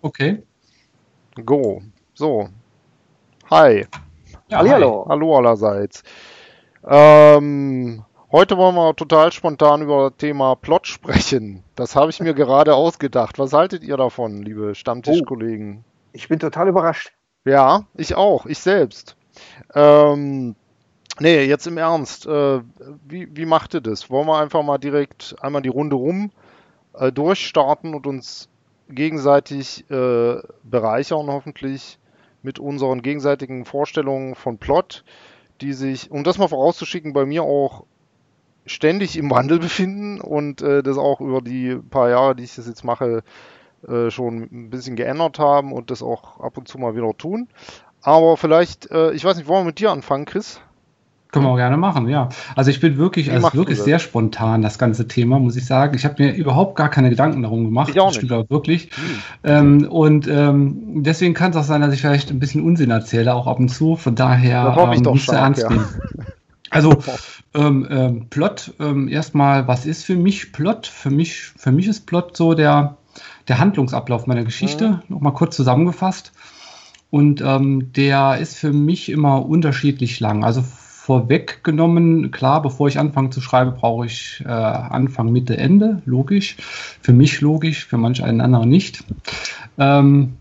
[0.00, 0.42] Okay.
[1.44, 1.82] Go.
[2.14, 2.48] So.
[3.50, 3.86] Hi.
[4.48, 5.06] Ja, Hallo.
[5.08, 6.04] Hallo allerseits.
[6.86, 11.64] Ähm, heute wollen wir total spontan über das Thema Plot sprechen.
[11.74, 13.40] Das habe ich mir gerade ausgedacht.
[13.40, 15.84] Was haltet ihr davon, liebe Stammtischkollegen?
[15.84, 17.12] Oh, ich bin total überrascht.
[17.44, 18.46] Ja, ich auch.
[18.46, 19.16] Ich selbst.
[19.74, 20.54] Ähm,
[21.18, 22.24] nee, jetzt im Ernst.
[22.26, 22.60] Äh,
[23.04, 24.10] wie, wie macht ihr das?
[24.10, 26.30] Wollen wir einfach mal direkt einmal die Runde rum
[26.94, 28.48] äh, durchstarten und uns
[28.88, 31.98] gegenseitig äh, bereichern, hoffentlich
[32.42, 35.04] mit unseren gegenseitigen Vorstellungen von Plot,
[35.60, 37.84] die sich, um das mal vorauszuschicken, bei mir auch
[38.66, 42.66] ständig im Wandel befinden und äh, das auch über die paar Jahre, die ich das
[42.66, 43.22] jetzt mache,
[43.86, 47.48] äh, schon ein bisschen geändert haben und das auch ab und zu mal wieder tun.
[48.02, 50.60] Aber vielleicht, äh, ich weiß nicht, wollen wir mit dir anfangen, Chris?
[51.30, 52.30] Können wir auch gerne machen, ja.
[52.56, 55.94] Also ich bin wirklich, also wirklich sehr spontan, das ganze Thema, muss ich sagen.
[55.94, 57.90] Ich habe mir überhaupt gar keine Gedanken darum gemacht.
[57.90, 58.30] Ich auch nicht.
[58.30, 58.88] Das wirklich.
[58.94, 59.82] Hm.
[59.82, 63.34] Ähm, und ähm, deswegen kann es auch sein, dass ich vielleicht ein bisschen Unsinn erzähle,
[63.34, 63.96] auch ab und zu.
[63.96, 65.68] Von daher ähm, nicht so ernst ja.
[65.68, 65.84] nehmen.
[66.70, 66.96] Also
[67.54, 70.86] ähm, ähm, Plot, ähm, erstmal, was ist für mich Plot?
[70.86, 72.96] Für mich, für mich ist Plot so der,
[73.48, 75.00] der Handlungsablauf meiner Geschichte, mhm.
[75.08, 76.32] nochmal kurz zusammengefasst.
[77.10, 80.44] Und ähm, der ist für mich immer unterschiedlich lang.
[80.44, 80.62] Also
[81.08, 86.58] vorweggenommen, klar, bevor ich anfange zu schreiben, brauche ich äh, Anfang, Mitte, Ende, logisch.
[87.00, 89.04] Für mich logisch, für manch einen anderen nicht.
[89.78, 90.34] Ähm,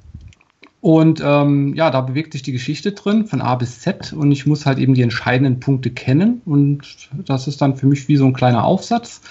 [0.81, 4.45] und ähm, ja, da bewegt sich die Geschichte drin von A bis Z und ich
[4.45, 8.25] muss halt eben die entscheidenden Punkte kennen und das ist dann für mich wie so
[8.25, 9.21] ein kleiner Aufsatz.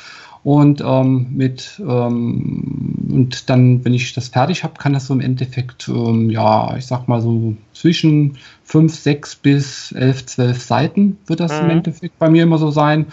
[0.46, 5.20] Und ähm, mit ähm, und dann, wenn ich das fertig habe, kann das so im
[5.20, 11.40] Endeffekt, ähm, ja, ich sag mal so zwischen 5, 6 bis 11, 12 Seiten wird
[11.40, 11.64] das mhm.
[11.64, 13.06] im Endeffekt bei mir immer so sein.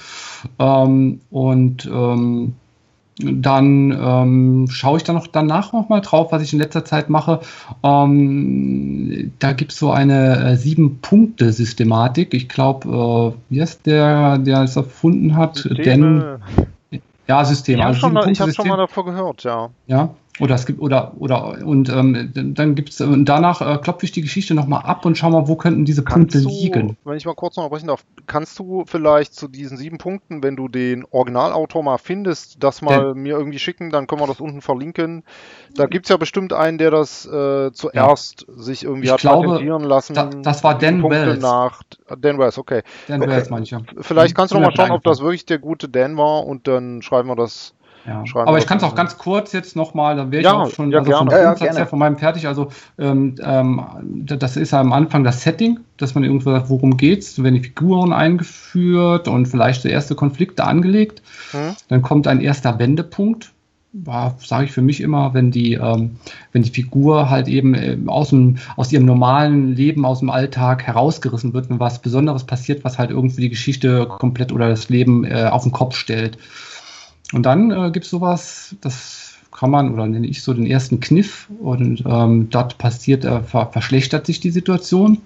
[0.59, 2.53] Ähm, und ähm,
[3.17, 7.09] dann ähm, schaue ich dann noch danach noch mal drauf, was ich in letzter Zeit
[7.09, 7.39] mache.
[7.81, 12.35] Ähm, da gibt es so eine äh, sieben-Punkte-Systematik.
[12.35, 15.55] Ich glaube, äh, wie heißt der, der es erfunden hat?
[15.55, 15.83] Systeme.
[15.83, 16.67] Denn
[17.27, 17.79] ja, System.
[17.79, 19.69] Ich habe schon, mal, hab schon mal davor gehört, ja.
[19.87, 24.11] Ja, oder es gibt, oder, oder, und ähm, dann gibt's, und danach äh, klopfe ich
[24.11, 26.97] die Geschichte nochmal ab und schau mal, wo könnten diese kannst Punkte du, liegen.
[27.03, 30.55] Wenn ich mal kurz noch sprechen darf, kannst du vielleicht zu diesen sieben Punkten, wenn
[30.55, 34.39] du den Originalautor mal findest, das mal der, mir irgendwie schicken, dann können wir das
[34.39, 35.23] unten verlinken.
[35.75, 38.61] Da gibt's ja bestimmt einen, der das äh, zuerst ja.
[38.61, 40.13] sich irgendwie ich hat glaube, lassen.
[40.15, 41.41] Da, das war Dan Wells.
[41.41, 41.83] Nach,
[42.17, 42.81] Dan Wells, okay.
[43.07, 43.83] Dan Wells, mancher.
[43.99, 47.01] Vielleicht kannst du noch mal schauen, ob das wirklich der gute Dan war und dann
[47.01, 47.75] schreiben wir das
[48.05, 48.23] ja.
[48.33, 50.91] Aber ich kann es auch ganz kurz jetzt nochmal, dann wäre ich ja, auch schon
[50.91, 52.47] ja, also vom ja, Grundsatz her von meinem fertig.
[52.47, 52.67] Also
[52.99, 57.55] ähm, ähm, das ist am Anfang das Setting, dass man irgendwo sagt, worum geht's, werden
[57.55, 61.21] die Figuren eingeführt und vielleicht der erste Konflikt da angelegt.
[61.51, 61.75] Hm.
[61.87, 63.51] Dann kommt ein erster Wendepunkt.
[64.39, 66.17] Sage ich für mich immer, wenn die, ähm,
[66.51, 70.81] wenn die Figur halt eben äh, aus, dem, aus ihrem normalen Leben, aus dem Alltag
[70.81, 75.25] herausgerissen wird, wenn was Besonderes passiert, was halt irgendwie die Geschichte komplett oder das Leben
[75.25, 76.39] äh, auf den Kopf stellt.
[77.33, 80.99] Und dann äh, gibt es sowas, das kann man, oder nenne ich so den ersten
[80.99, 85.19] Kniff, und ähm, dort passiert, äh, ver verschlechtert sich die Situation.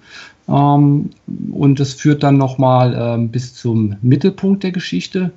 [0.48, 1.10] Ähm,
[1.52, 5.32] und es führt dann nochmal ähm, bis zum Mittelpunkt der Geschichte.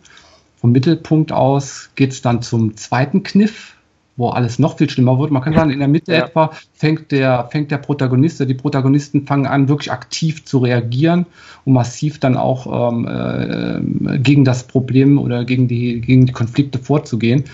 [0.60, 3.76] Vom Mittelpunkt aus geht es dann zum zweiten Kniff,
[4.22, 5.32] wo alles noch viel schlimmer wird.
[5.32, 6.26] Man kann sagen, in der Mitte ja.
[6.26, 11.26] etwa fängt der, fängt der Protagonist, die Protagonisten fangen an, wirklich aktiv zu reagieren
[11.66, 16.78] und massiv dann auch ähm, äh, gegen das Problem oder gegen die, gegen die Konflikte
[16.78, 17.46] vorzugehen.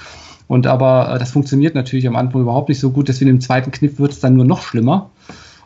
[0.47, 3.71] Und aber äh, das funktioniert natürlich am Anfang überhaupt nicht so gut, deswegen im zweiten
[3.71, 5.09] Kniff wird es dann nur noch schlimmer.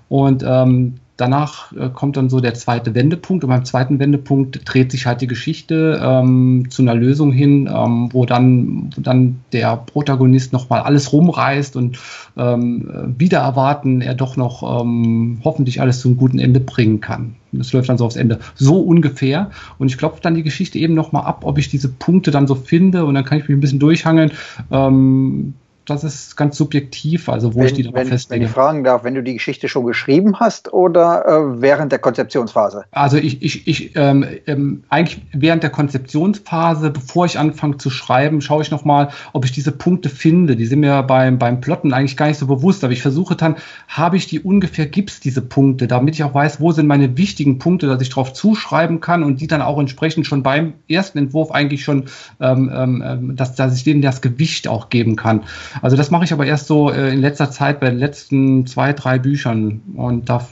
[0.08, 4.92] Und ähm, danach äh, kommt dann so der zweite Wendepunkt und beim zweiten Wendepunkt dreht
[4.92, 9.78] sich halt die Geschichte ähm, zu einer Lösung hin, ähm, wo, dann, wo dann der
[9.78, 12.00] Protagonist nochmal alles rumreißt und
[12.38, 17.36] ähm, wieder erwarten, er doch noch ähm, hoffentlich alles zu einem guten Ende bringen kann.
[17.52, 18.40] Das läuft dann so aufs Ende.
[18.56, 19.52] So ungefähr.
[19.78, 22.56] Und ich klopfe dann die Geschichte eben nochmal ab, ob ich diese Punkte dann so
[22.56, 24.32] finde und dann kann ich mich ein bisschen durchhangeln.
[24.72, 25.54] Ähm,
[25.92, 28.42] das ist ganz subjektiv, also wo wenn, ich die dann festlege.
[28.42, 32.00] Wenn ich fragen darf, wenn du die Geschichte schon geschrieben hast oder äh, während der
[32.00, 32.86] Konzeptionsphase?
[32.92, 38.42] Also ich, ich, ich ähm, ähm, eigentlich während der Konzeptionsphase, bevor ich anfange zu schreiben,
[38.42, 40.56] schaue ich nochmal, ob ich diese Punkte finde.
[40.56, 43.56] Die sind mir beim, beim Plotten eigentlich gar nicht so bewusst, aber ich versuche dann,
[43.88, 47.18] habe ich die ungefähr, gibt es diese Punkte, damit ich auch weiß, wo sind meine
[47.18, 51.18] wichtigen Punkte, dass ich darauf zuschreiben kann und die dann auch entsprechend schon beim ersten
[51.18, 52.06] Entwurf eigentlich schon,
[52.40, 52.72] ähm,
[53.04, 55.44] ähm, dass, dass ich denen das Gewicht auch geben kann.
[55.82, 58.94] Also das mache ich aber erst so äh, in letzter Zeit bei den letzten zwei,
[58.94, 59.82] drei Büchern.
[59.96, 60.46] Und da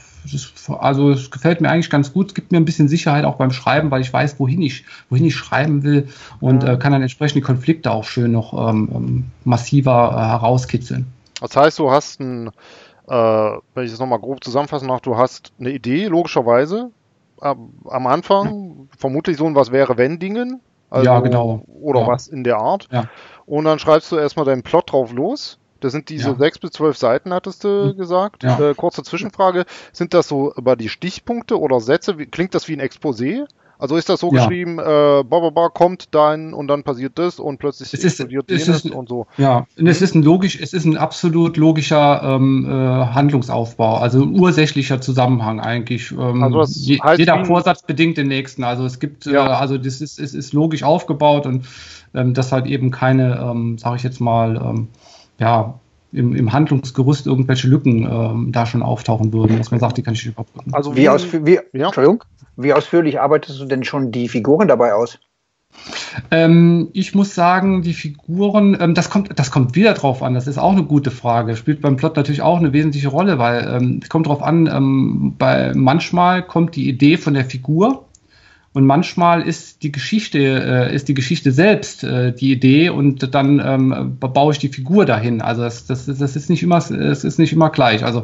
[0.78, 3.50] also es gefällt mir eigentlich ganz gut, es gibt mir ein bisschen Sicherheit auch beim
[3.50, 6.08] Schreiben, weil ich weiß, wohin ich, wohin ich schreiben will
[6.40, 11.06] und äh, kann dann entsprechend die Konflikte auch schön noch ähm, ähm massiver äh, herauskitzeln.
[11.40, 12.48] Das heißt, du hast ein,
[13.08, 16.90] äh, wenn ich das nochmal grob zusammenfassen mache, du hast eine Idee, logischerweise,
[17.40, 20.60] am Anfang, vermutlich so ein Was wäre wenn Dingen.
[20.90, 21.62] Also, ja, genau.
[21.80, 22.06] Oder ja.
[22.06, 22.88] was in der Art.
[22.90, 23.04] Ja.
[23.50, 25.58] Und dann schreibst du erstmal deinen Plot drauf los.
[25.80, 26.36] Das sind diese Ja.
[26.36, 27.96] sechs bis zwölf Seiten, hattest du Mhm.
[27.96, 28.42] gesagt.
[28.44, 28.58] Ja.
[28.60, 29.64] Äh, kurze Zwischenfrage.
[29.92, 32.16] Sind das so über die Stichpunkte oder Sätze?
[32.18, 33.46] Wie, klingt das wie ein Exposé?
[33.80, 34.44] Also ist das so Ja.
[34.46, 34.82] geschrieben, äh,
[35.24, 39.08] Baba kommt dann und dann passiert das und plötzlich Es ist- explodiert es ist- und
[39.08, 39.26] so.
[39.38, 44.22] Ja, und es ist ein logisch, es ist ein absolut logischer ähm, äh, Handlungsaufbau, also
[44.22, 46.12] ein ursächlicher Zusammenhang eigentlich.
[46.12, 48.64] Ähm, Also das je, heißt jeder Vorsatz bedingt den nächsten.
[48.64, 49.46] Also es gibt, Ja.
[49.46, 51.64] äh, also das ist, es ist logisch aufgebaut und
[52.14, 54.88] ähm, dass halt eben keine, ähm, sage ich jetzt mal, ähm,
[55.38, 55.74] ja,
[56.12, 60.14] im, im Handlungsgerüst irgendwelche Lücken ähm, da schon auftauchen würden, dass man sagt, die kann
[60.14, 60.72] ich nicht überbrücken.
[60.74, 61.06] Also Wie,
[61.46, 61.86] wie, Ja.
[61.86, 62.24] Entschuldigung,
[62.56, 65.18] wie ausführlich arbeitest du denn schon die Figuren dabei aus?
[66.30, 70.34] Ähm, ich muss sagen, die Figuren, ähm, das kommt, das kommt wieder drauf an.
[70.34, 71.56] Das ist auch eine gute Frage.
[71.56, 74.66] Spielt beim Plot natürlich auch eine wesentliche Rolle, weil ähm, es kommt drauf an.
[74.66, 78.06] Ähm, bei manchmal kommt die Idee von der Figur
[78.72, 83.60] und manchmal ist die Geschichte, äh, ist die Geschichte selbst äh, die Idee und dann
[83.64, 85.40] ähm, baue ich die Figur dahin.
[85.40, 88.04] Also das, das, das ist nicht immer, es ist nicht immer gleich.
[88.04, 88.22] Also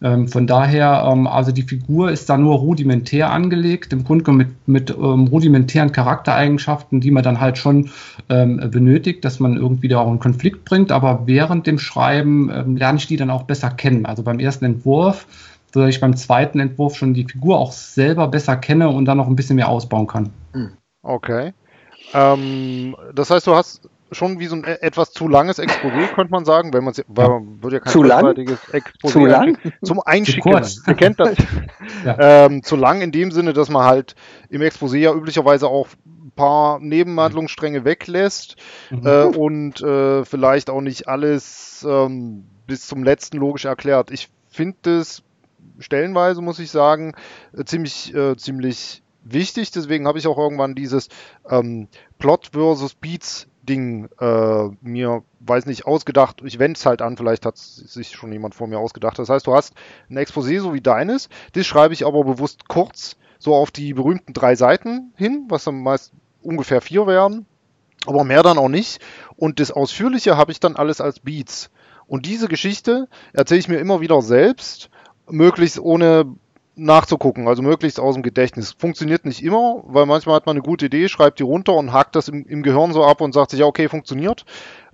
[0.00, 4.48] ähm, von daher, ähm, also die Figur ist da nur rudimentär angelegt, im Grunde mit,
[4.66, 7.90] mit ähm, rudimentären Charaktereigenschaften, die man dann halt schon
[8.28, 10.92] ähm, benötigt, dass man irgendwie da auch einen Konflikt bringt.
[10.92, 14.06] Aber während dem Schreiben ähm, lerne ich die dann auch besser kennen.
[14.06, 15.26] Also beim ersten Entwurf,
[15.78, 19.16] so dass ich beim zweiten Entwurf schon die Figur auch selber besser kenne und dann
[19.18, 20.30] noch ein bisschen mehr ausbauen kann.
[21.02, 21.52] Okay.
[22.14, 26.30] Ähm, das heißt, du hast schon wie so ein e- etwas zu langes Exposé, könnte
[26.30, 28.26] man sagen, wenn man weil man wird ja kein Zu lang?
[28.26, 29.58] Exposé Zu lang?
[29.82, 30.50] Zum Einschicken.
[30.52, 30.82] kurz.
[30.86, 31.36] Ihr kennt das.
[32.04, 32.46] Ja.
[32.46, 34.14] ähm, zu lang in dem Sinne, dass man halt
[34.50, 38.56] im Exposé ja üblicherweise auch ein paar Nebenhandlungsstränge weglässt
[38.90, 39.06] Mhm.
[39.06, 44.10] äh, und äh, vielleicht auch nicht alles ähm, bis zum letzten logisch erklärt.
[44.10, 45.22] Ich finde es
[45.78, 47.14] stellenweise, muss ich sagen,
[47.56, 49.70] äh, ziemlich, äh, ziemlich wichtig.
[49.70, 51.08] Deswegen habe ich auch irgendwann dieses
[51.48, 51.88] ähm,
[52.18, 56.40] Plot versus Beats Ding äh, mir, weiß nicht, ausgedacht.
[56.44, 59.18] Ich wende es halt an, vielleicht hat sich schon jemand vor mir ausgedacht.
[59.18, 59.74] Das heißt, du hast
[60.08, 64.32] ein Exposé so wie deines, das schreibe ich aber bewusst kurz, so auf die berühmten
[64.32, 67.46] drei Seiten hin, was dann meist ungefähr vier werden,
[68.06, 69.00] aber mehr dann auch nicht.
[69.36, 71.70] Und das Ausführliche habe ich dann alles als Beats.
[72.06, 74.88] Und diese Geschichte erzähle ich mir immer wieder selbst,
[75.30, 76.26] möglichst ohne
[76.78, 78.72] nachzugucken, also möglichst aus dem Gedächtnis.
[78.78, 82.14] Funktioniert nicht immer, weil manchmal hat man eine gute Idee, schreibt die runter und hakt
[82.14, 84.44] das im, im Gehirn so ab und sagt sich, ja, okay, funktioniert.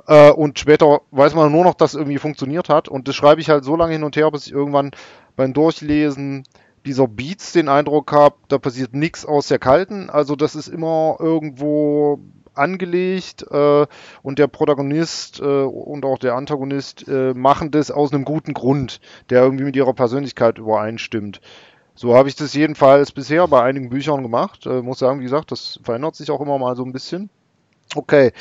[0.07, 2.89] Äh, und später weiß man nur noch, dass irgendwie funktioniert hat.
[2.89, 4.93] Und das schreibe ich halt so lange hin und her, bis ich irgendwann
[5.37, 6.45] beim Durchlesen
[6.87, 10.11] dieser Beats den Eindruck habe, da passiert nichts aus der Kalten.
[10.11, 12.21] Also das ist immer irgendwo
[12.55, 13.87] angelegt äh,
[14.23, 19.01] und der Protagonist äh, und auch der Antagonist äh, machen das aus einem guten Grund,
[19.31, 21.41] der irgendwie mit ihrer Persönlichkeit übereinstimmt.
[21.95, 24.67] So habe ich das jedenfalls bisher bei einigen Büchern gemacht.
[24.67, 27.31] Äh, muss sagen, wie gesagt, das verändert sich auch immer mal so ein bisschen.
[27.97, 28.33] Okay,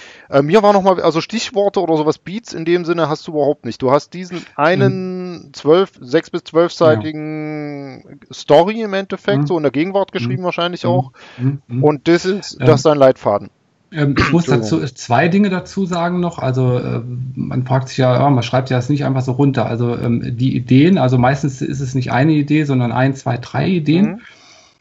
[0.41, 3.81] mir war nochmal, also Stichworte oder sowas, Beats in dem Sinne hast du überhaupt nicht.
[3.81, 9.47] Du hast diesen einen zwölf, sechs bis zwölfseitigen Story im Endeffekt, Mhm.
[9.47, 11.11] so in der Gegenwart geschrieben wahrscheinlich auch.
[11.37, 11.61] Mhm.
[11.67, 11.83] Mhm.
[11.83, 13.49] Und das ist, Ähm, das ist dein Leitfaden.
[13.93, 14.95] Ähm, ich muss dazu Entschuldigung.
[14.95, 16.39] zwei Dinge dazu sagen noch.
[16.39, 17.01] Also äh,
[17.35, 19.65] man fragt sich ja, ja, man schreibt ja das nicht einfach so runter.
[19.65, 23.67] Also ähm, die Ideen, also meistens ist es nicht eine Idee, sondern ein, zwei, drei
[23.67, 24.05] Ideen.
[24.05, 24.19] Mhm.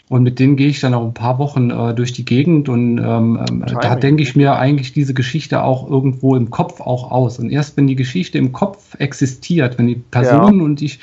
[0.09, 2.99] Und mit denen gehe ich dann auch ein paar Wochen äh, durch die Gegend und
[2.99, 7.39] ähm, ähm, da denke ich mir eigentlich diese Geschichte auch irgendwo im Kopf auch aus.
[7.39, 10.99] Und erst wenn die Geschichte im Kopf existiert, wenn die Personen und ich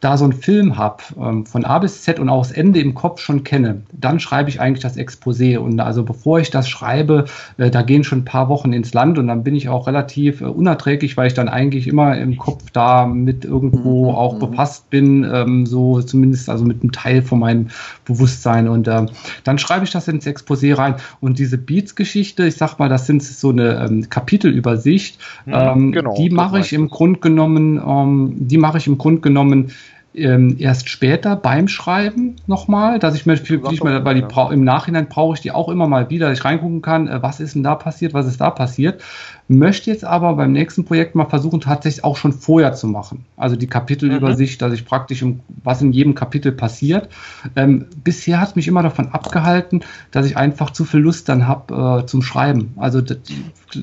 [0.00, 2.94] da so einen Film habe, ähm, von A bis Z und auch das Ende im
[2.94, 5.58] Kopf schon kenne, dann schreibe ich eigentlich das Exposé.
[5.58, 7.24] Und also bevor ich das schreibe,
[7.56, 10.40] äh, da gehen schon ein paar Wochen ins Land und dann bin ich auch relativ
[10.40, 14.50] äh, unerträglich, weil ich dann eigentlich immer im Kopf da mit irgendwo Mhm, auch mhm.
[14.50, 17.68] befasst bin, ähm, so zumindest also mit einem Teil von meinem
[18.04, 18.68] Bewusstsein.
[18.68, 19.08] Und ähm,
[19.44, 20.94] dann schreibe ich das ins Exposé rein.
[21.20, 26.14] Und diese Beats-Geschichte, ich sag mal, das sind so eine ähm, Kapitelübersicht, Mhm, ähm, genau,
[26.14, 29.72] die das mache ich im Grund genommen, ähm, die mache ich im Grund genommen
[30.18, 34.50] ähm, erst später beim Schreiben nochmal, dass ich mir wirklich mal, weil die ja.
[34.50, 37.40] im Nachhinein brauche ich die auch immer mal wieder, dass ich reingucken kann, äh, was
[37.40, 39.02] ist denn da passiert, was ist da passiert.
[39.48, 43.24] Möchte jetzt aber beim nächsten Projekt mal versuchen, tatsächlich auch schon vorher zu machen.
[43.36, 47.08] Also die Kapitelübersicht, dass ich praktisch, im, was in jedem Kapitel passiert.
[47.56, 52.02] Ähm, bisher hat mich immer davon abgehalten, dass ich einfach zu viel Lust dann habe
[52.02, 52.74] äh, zum Schreiben.
[52.76, 53.18] Also das,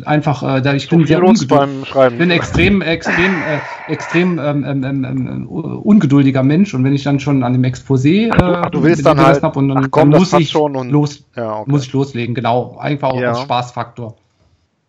[0.06, 2.16] einfach, äh, da ich bin sehr beim Schreiben.
[2.16, 7.04] Ich bin extrem, extrem, äh, extrem ähm, ähm, ähm, ähm, ungeduldiger Mensch und wenn ich
[7.04, 10.12] dann schon an dem Exposé äh, du willst dann halt- hab und dann, ach komm,
[10.12, 11.72] dann muss ich schon und- los, ja, okay.
[11.72, 13.32] muss ich loslegen, genau, einfach auch Ja.
[13.32, 14.16] aus Spaßfaktor.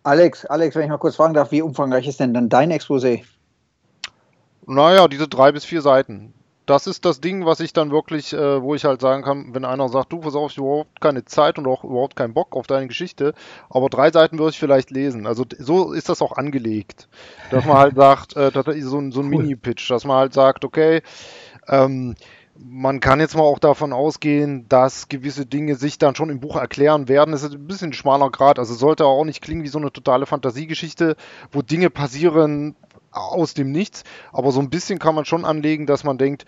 [0.04, 3.22] Alex, Alex, wenn ich mal kurz fragen darf, wie umfangreich ist denn dann dein Exposé?
[4.66, 6.32] Naja, diese drei bis vier Seiten.
[6.66, 9.64] Das ist das Ding, was ich dann wirklich, äh, wo ich halt sagen kann, wenn
[9.64, 12.56] einer sagt, du, pass auf, ich habe überhaupt keine Zeit und auch überhaupt keinen Bock
[12.56, 13.34] auf deine Geschichte,
[13.70, 15.26] aber drei Seiten würde ich vielleicht lesen.
[15.26, 17.08] Also so ist das auch angelegt.
[17.50, 19.42] Dass man halt sagt, äh, das ist so ein, so ein cool.
[19.42, 21.02] Mini-Pitch, dass man halt sagt, okay,
[21.68, 22.16] ähm,
[22.58, 26.56] man kann jetzt mal auch davon ausgehen, dass gewisse Dinge sich dann schon im Buch
[26.56, 27.34] erklären werden.
[27.34, 29.92] Es ist ein bisschen ein schmaler Grad, also sollte auch nicht klingen wie so eine
[29.92, 31.16] totale Fantasiegeschichte,
[31.52, 32.74] wo Dinge passieren
[33.16, 36.44] aus dem Nichts, aber so ein bisschen kann man schon anlegen, dass man denkt,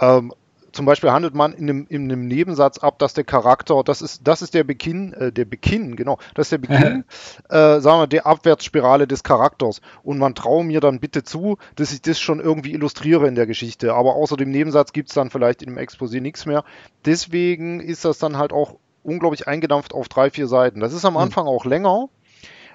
[0.00, 0.32] ähm,
[0.74, 4.26] zum Beispiel handelt man in einem, in einem Nebensatz ab, dass der Charakter, das ist,
[4.26, 7.04] das ist der Beginn, äh, der Beginn, genau, das ist der Beginn,
[7.48, 9.80] äh, sagen wir, der Abwärtsspirale des Charakters.
[10.02, 13.46] Und man traue mir dann bitte zu, dass ich das schon irgendwie illustriere in der
[13.46, 13.94] Geschichte.
[13.94, 16.64] Aber außer dem Nebensatz gibt es dann vielleicht in dem Exposé nichts mehr.
[17.04, 20.80] Deswegen ist das dann halt auch unglaublich eingedampft auf drei, vier Seiten.
[20.80, 21.22] Das ist am hm.
[21.22, 22.08] Anfang auch länger.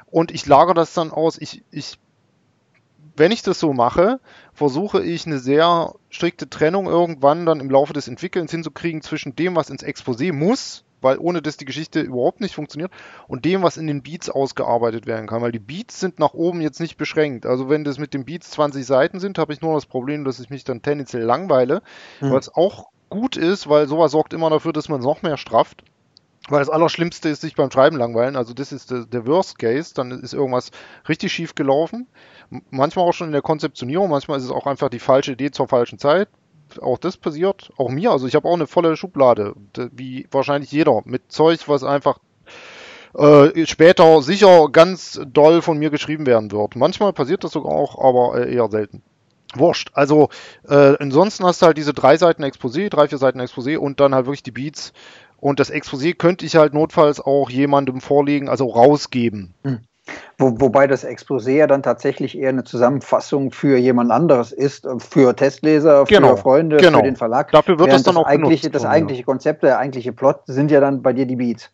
[0.05, 1.37] Und ich lagere das dann aus.
[1.37, 1.99] Ich, ich
[3.19, 4.19] wenn ich das so mache,
[4.53, 9.55] versuche ich eine sehr strikte Trennung irgendwann dann im Laufe des Entwickelns hinzukriegen zwischen dem,
[9.55, 12.91] was ins Exposé muss, weil ohne das die Geschichte überhaupt nicht funktioniert,
[13.27, 15.41] und dem, was in den Beats ausgearbeitet werden kann.
[15.41, 17.45] Weil die Beats sind nach oben jetzt nicht beschränkt.
[17.45, 20.39] Also wenn das mit den Beats 20 Seiten sind, habe ich nur das Problem, dass
[20.39, 21.81] ich mich dann tendenziell langweile,
[22.21, 22.31] mhm.
[22.31, 25.83] was auch gut ist, weil sowas sorgt immer dafür, dass man es noch mehr strafft.
[26.47, 28.35] Weil das Allerschlimmste ist sich beim Schreiben langweilen.
[28.35, 29.93] Also das ist der, der Worst Case.
[29.93, 30.71] Dann ist irgendwas
[31.07, 32.07] richtig schief gelaufen.
[32.69, 34.09] Manchmal auch schon in der Konzeptionierung.
[34.09, 36.29] Manchmal ist es auch einfach die falsche Idee zur falschen Zeit.
[36.81, 37.71] Auch das passiert.
[37.77, 38.11] Auch mir.
[38.11, 39.53] Also ich habe auch eine volle Schublade.
[39.91, 41.01] Wie wahrscheinlich jeder.
[41.05, 42.19] Mit Zeug, was einfach
[43.17, 46.75] äh, später sicher ganz doll von mir geschrieben werden wird.
[46.75, 49.01] Manchmal passiert das sogar auch, aber äh, eher selten.
[49.55, 49.89] Wurscht.
[49.93, 50.29] Also
[50.67, 54.13] äh, ansonsten hast du halt diese drei Seiten Exposé, drei, vier Seiten Exposé und dann
[54.13, 54.93] halt wirklich die Beats
[55.37, 59.53] und das Exposé könnte ich halt notfalls auch jemandem vorlegen, also rausgeben.
[59.63, 59.79] Hm.
[60.37, 64.99] Wo, wobei das Exposé ja dann tatsächlich eher eine Zusammenfassung für jemand anderes ist, äh,
[64.99, 66.99] für Testleser, für genau, Freunde, genau.
[66.99, 67.51] für den Verlag.
[67.51, 70.71] Dafür wird es dann das auch eigentliche, benutzt, Das eigentliche Konzept, der eigentliche Plot sind
[70.71, 71.71] ja dann bei dir die Beats.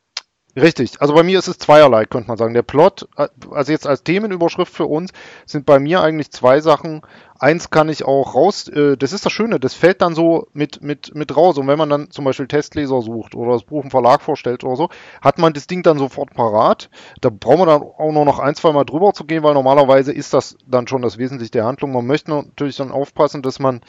[0.58, 2.54] Richtig, also bei mir ist es zweierlei, könnte man sagen.
[2.54, 3.10] Der Plot,
[3.52, 5.12] also jetzt als Themenüberschrift für uns,
[5.46, 7.02] sind bei mir eigentlich zwei Sachen.
[7.38, 10.82] Eins kann ich auch raus, äh, das ist das Schöne, das fällt dann so mit,
[10.82, 11.58] mit, mit raus.
[11.58, 14.78] Und wenn man dann zum Beispiel Testleser sucht oder das Buch im Verlag vorstellt oder
[14.78, 14.90] so,
[15.22, 16.90] hat man das Ding dann sofort parat.
[17.20, 20.14] Da braucht man dann auch nur noch ein, zwei Mal drüber zu gehen, weil normalerweise
[20.14, 21.92] ist das dann schon das Wesentliche der Handlung.
[21.92, 23.82] Man möchte natürlich dann aufpassen, dass man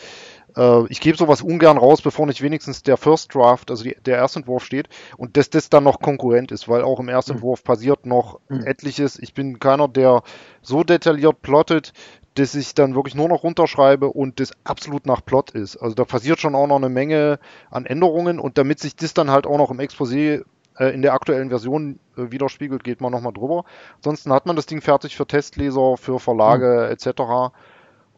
[0.57, 4.17] äh, ich gebe sowas ungern raus, bevor nicht wenigstens der First Draft, also die, der
[4.17, 7.65] Erstentwurf steht und dass das dann noch Konkurrent ist, weil auch im Erstentwurf mhm.
[7.65, 8.65] passiert noch mhm.
[8.65, 9.19] etliches.
[9.19, 10.23] Ich bin keiner, der
[10.63, 11.93] so detailliert plottet,
[12.35, 15.77] dass ich dann wirklich nur noch runterschreibe und das absolut nach Plot ist.
[15.77, 17.39] Also da passiert schon auch noch eine Menge
[17.71, 20.45] an Änderungen und damit sich das dann halt auch noch im Exposé
[20.79, 23.65] äh, in der aktuellen Version äh, widerspiegelt, geht man nochmal drüber.
[23.97, 26.93] Ansonsten hat man das Ding fertig für Testleser, für Verlage mhm.
[26.93, 27.55] etc.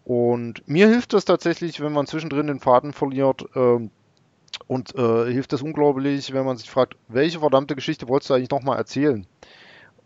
[0.09, 3.45] Und mir hilft das tatsächlich, wenn man zwischendrin den Faden verliert.
[3.55, 3.91] Ähm,
[4.67, 8.49] und äh, hilft das unglaublich, wenn man sich fragt, welche verdammte Geschichte wolltest du eigentlich
[8.49, 9.27] nochmal erzählen?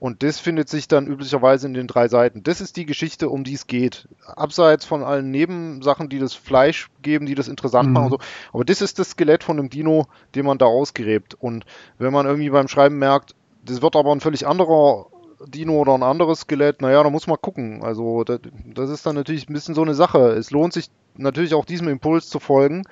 [0.01, 2.43] Und das findet sich dann üblicherweise in den drei Seiten.
[2.43, 4.09] Das ist die Geschichte, um die es geht.
[4.27, 7.93] Abseits von allen Nebensachen, die das Fleisch geben, die das interessant mhm.
[7.93, 8.19] machen und so.
[8.53, 11.35] Aber das ist das Skelett von einem Dino, den man da ausgräbt.
[11.35, 11.65] Und
[11.99, 15.07] wenn man irgendwie beim Schreiben merkt, das wird aber ein völlig anderer
[15.47, 17.83] Dino oder ein anderes Skelett, naja, da muss man gucken.
[17.83, 18.41] Also das,
[18.75, 20.31] das, ist dann natürlich ein bisschen so eine Sache.
[20.33, 22.85] Es lohnt sich natürlich auch diesem Impuls zu folgen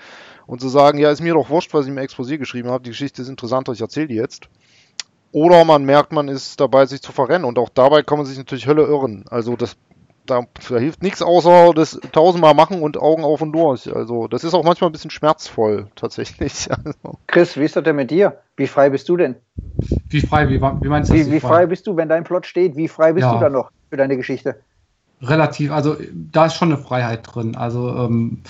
[0.47, 2.91] und zu sagen, ja, ist mir doch wurscht, was ich im Exposé geschrieben habe, die
[2.91, 4.49] Geschichte ist interessanter, ich erzähle die jetzt.
[5.33, 8.37] Oder man merkt, man ist dabei, sich zu verrennen und auch dabei kann man sich
[8.37, 9.25] natürlich Hölle irren.
[9.31, 9.77] Also das
[10.31, 13.95] da, da, hilft nichts außer das tausendmal machen und Augen auf und durch.
[13.95, 16.69] Also das ist auch manchmal ein bisschen schmerzvoll tatsächlich.
[16.85, 17.19] Also.
[17.27, 18.39] Chris, wie ist das denn mit dir?
[18.57, 19.37] Wie frei bist du denn?
[20.09, 20.49] Wie frei?
[20.49, 21.27] Wie, wie meinst du das?
[21.27, 21.49] Wie, wie frei?
[21.49, 22.77] frei bist du, wenn dein Plot steht?
[22.77, 23.35] Wie frei bist ja.
[23.35, 24.57] du dann noch für deine Geschichte?
[25.23, 27.57] Relativ, also da ist schon eine Freiheit drin.
[27.57, 28.43] Also ähm,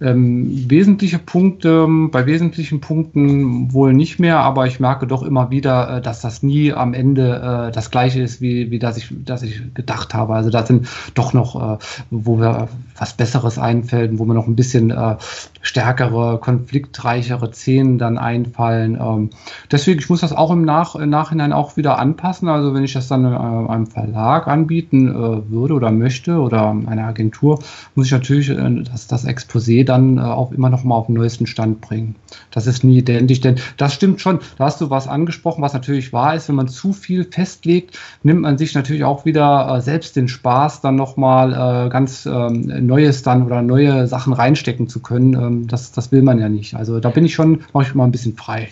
[0.00, 5.98] ähm, wesentliche Punkte, bei wesentlichen Punkten wohl nicht mehr, aber ich merke doch immer wieder,
[5.98, 9.42] äh, dass das nie am Ende äh, das gleiche ist, wie, wie das, ich, das
[9.42, 10.34] ich gedacht habe.
[10.34, 11.78] Also da sind doch noch, äh,
[12.10, 15.16] wo wir was Besseres einfällt, wo mir noch ein bisschen äh,
[15.62, 18.98] stärkere, konfliktreichere Szenen dann einfallen.
[19.00, 19.30] Ähm,
[19.70, 22.48] deswegen, ich muss das auch im, Nach im Nachhinein auch wieder anpassen.
[22.48, 23.28] Also wenn ich das dann äh,
[23.72, 27.60] einem Verlag anbieten äh, würde oder möchte oder einer Agentur,
[27.94, 28.52] muss ich natürlich
[28.90, 32.14] das, das Exposé dann äh, auch immer noch mal auf den neuesten Stand bringen.
[32.50, 34.40] Das ist nie identisch, denn das stimmt schon.
[34.58, 36.48] Da hast du was angesprochen, was natürlich wahr ist.
[36.48, 40.80] Wenn man zu viel festlegt, nimmt man sich natürlich auch wieder äh, selbst den Spaß,
[40.80, 45.34] dann noch mal äh, ganz ähm, Neues dann oder neue Sachen reinstecken zu können.
[45.34, 46.74] Ähm, das, das will man ja nicht.
[46.74, 48.68] Also da bin ich schon, mache ich mal ein bisschen frei.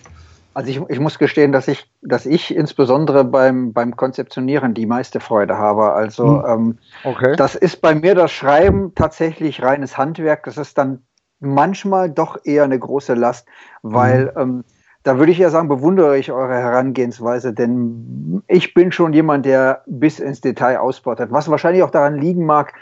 [0.55, 5.21] Also ich, ich, muss gestehen, dass ich, dass ich insbesondere beim, beim Konzeptionieren die meiste
[5.21, 5.93] Freude habe.
[5.93, 6.51] Also hm.
[6.51, 7.37] ähm, okay.
[7.37, 10.45] das ist bei mir das Schreiben tatsächlich reines Handwerk.
[10.45, 11.03] Das ist dann
[11.41, 13.49] manchmal doch eher eine große Last,
[13.83, 14.41] weil mhm.
[14.41, 14.65] ähm,
[15.03, 19.83] da würde ich ja sagen, bewundere ich eure Herangehensweise, denn ich bin schon jemand, der
[19.87, 22.75] bis ins Detail ausbeutet, was wahrscheinlich auch daran liegen mag,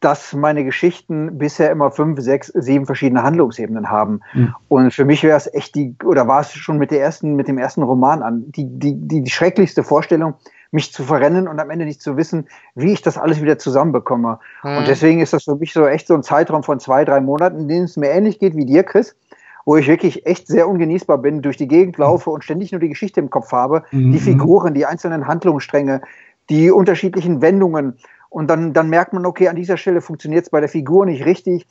[0.00, 4.20] dass meine Geschichten bisher immer fünf, sechs, sieben verschiedene Handlungsebenen haben.
[4.32, 4.54] Mhm.
[4.68, 7.48] Und für mich wäre es echt die, oder war es schon mit der ersten, mit
[7.48, 10.34] dem ersten Roman an, die, die, die, die schrecklichste Vorstellung,
[10.70, 14.38] mich zu verrennen und am Ende nicht zu wissen, wie ich das alles wieder zusammenbekomme.
[14.62, 14.76] Mhm.
[14.76, 17.60] Und deswegen ist das für mich so echt so ein Zeitraum von zwei, drei Monaten,
[17.60, 19.16] in dem es mir ähnlich geht wie dir, Chris,
[19.64, 22.88] wo ich wirklich echt sehr ungenießbar bin, durch die Gegend laufe und ständig nur die
[22.88, 24.12] Geschichte im Kopf habe, mhm.
[24.12, 26.02] die Figuren, die einzelnen Handlungsstränge,
[26.50, 27.98] die unterschiedlichen Wendungen.
[28.30, 31.24] Und dann, dann merkt man, okay, an dieser Stelle funktioniert es bei der Figur nicht
[31.24, 31.66] richtig,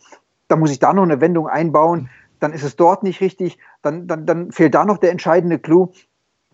[0.47, 2.09] da muss ich da noch eine Wendung einbauen,
[2.39, 5.91] dann ist es dort nicht richtig, dann, dann, dann fehlt da noch der entscheidende Clou.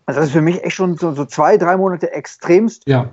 [0.06, 3.10] Also das ist für mich echt schon so, so zwei, drei Monate extremst ja.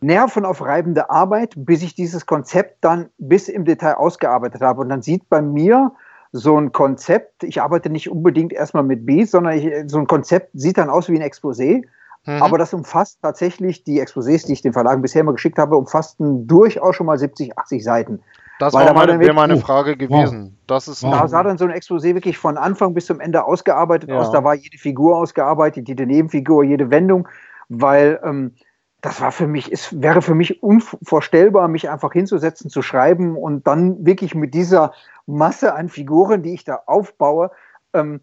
[0.00, 4.82] nervenaufreibende Arbeit, bis ich dieses Konzept dann bis im Detail ausgearbeitet habe.
[4.82, 5.92] Und dann sieht bei mir
[6.32, 10.50] so ein Konzept, ich arbeite nicht unbedingt erstmal mit Beats, sondern ich, so ein Konzept
[10.54, 11.84] sieht dann aus wie ein Exposé.
[12.24, 12.42] Mhm.
[12.42, 16.46] Aber das umfasst tatsächlich die Exposés, die ich den Verlagen bisher immer geschickt habe, umfassten
[16.46, 18.20] durchaus schon mal 70, 80 Seiten.
[18.58, 20.44] Das Weil war meine, wäre meine Frage gewesen.
[20.44, 20.66] Wow.
[20.68, 24.08] Das ist da sah dann so ein Exposé wirklich von Anfang bis zum Ende ausgearbeitet
[24.08, 24.18] ja.
[24.18, 24.30] aus.
[24.30, 27.26] Da war jede Figur ausgearbeitet, jede Nebenfigur, jede Wendung,
[27.68, 28.52] weil ähm,
[29.00, 33.66] das war für mich, es wäre für mich unvorstellbar, mich einfach hinzusetzen, zu schreiben und
[33.66, 34.92] dann wirklich mit dieser
[35.26, 37.50] Masse an Figuren, die ich da aufbaue,
[37.94, 38.20] ähm,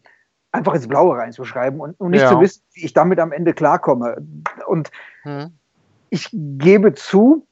[0.51, 2.29] einfach ins Blaue reinzuschreiben und, und nicht ja.
[2.29, 4.17] zu wissen, wie ich damit am Ende klarkomme.
[4.67, 4.91] Und
[5.23, 5.51] hm.
[6.09, 7.45] ich gebe zu,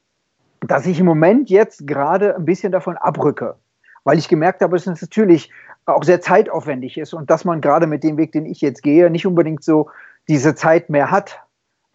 [0.60, 3.56] dass ich im Moment jetzt gerade ein bisschen davon abrücke,
[4.04, 5.52] weil ich gemerkt habe, dass es natürlich
[5.86, 9.10] auch sehr zeitaufwendig ist und dass man gerade mit dem Weg, den ich jetzt gehe,
[9.10, 9.90] nicht unbedingt so
[10.28, 11.40] diese Zeit mehr hat.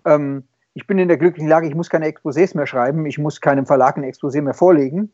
[0.05, 0.43] Ähm,
[0.74, 3.65] ich bin in der glücklichen Lage, ich muss keine Exposés mehr schreiben, ich muss keinem
[3.65, 5.12] Verlag ein Exposé mehr vorlegen.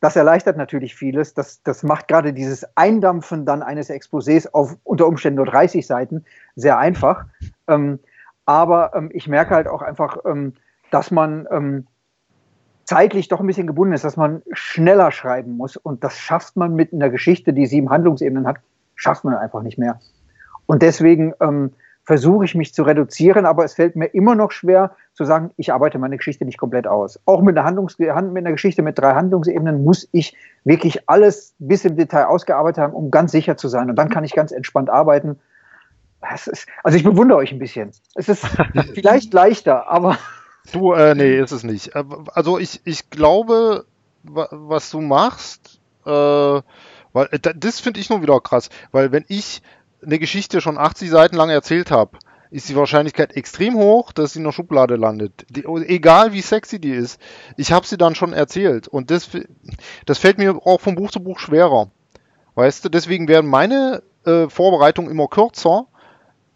[0.00, 1.34] Das erleichtert natürlich vieles.
[1.34, 6.24] Das, das macht gerade dieses Eindampfen dann eines Exposés auf unter Umständen nur 30 Seiten
[6.54, 7.24] sehr einfach.
[7.66, 7.98] Ähm,
[8.46, 10.54] aber ähm, ich merke halt auch einfach, ähm,
[10.90, 11.86] dass man ähm,
[12.84, 15.76] zeitlich doch ein bisschen gebunden ist, dass man schneller schreiben muss.
[15.76, 18.56] Und das schafft man mit einer Geschichte, die sieben Handlungsebenen hat,
[18.94, 20.00] schafft man einfach nicht mehr.
[20.66, 21.72] Und deswegen ähm,
[22.08, 25.74] versuche ich mich zu reduzieren, aber es fällt mir immer noch schwer zu sagen, ich
[25.74, 27.20] arbeite meine Geschichte nicht komplett aus.
[27.26, 31.84] Auch mit einer, Handlungs mit einer Geschichte mit drei Handlungsebenen muss ich wirklich alles bis
[31.84, 33.90] im Detail ausgearbeitet haben, um ganz sicher zu sein.
[33.90, 35.38] Und dann kann ich ganz entspannt arbeiten.
[36.46, 37.90] Ist, also ich bewundere euch ein bisschen.
[38.14, 38.46] Es ist
[38.94, 40.16] vielleicht leichter, aber.
[40.72, 41.94] Du, äh, nee, ist es nicht.
[41.94, 43.84] Äh, also ich, ich glaube,
[44.22, 46.62] was du machst, äh, weil
[47.32, 49.60] äh, das finde ich nur wieder krass, weil wenn ich
[50.04, 52.18] eine Geschichte schon 80 Seiten lang erzählt habe,
[52.50, 55.44] ist die Wahrscheinlichkeit extrem hoch, dass sie in der Schublade landet.
[55.50, 57.20] Die, egal wie sexy die ist,
[57.56, 58.88] ich habe sie dann schon erzählt.
[58.88, 59.28] Und das,
[60.06, 61.90] das fällt mir auch von Buch zu Buch schwerer.
[62.54, 65.86] Weißt du, deswegen werden meine äh, Vorbereitungen immer kürzer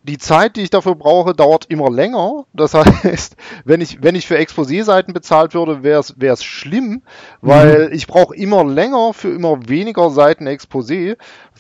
[0.05, 2.45] die Zeit, die ich dafür brauche, dauert immer länger.
[2.53, 7.03] Das heißt, wenn ich, wenn ich für Exposé-Seiten bezahlt würde, wäre es schlimm,
[7.41, 7.95] weil mhm.
[7.95, 11.17] ich brauche immer länger für immer weniger Seiten Exposé,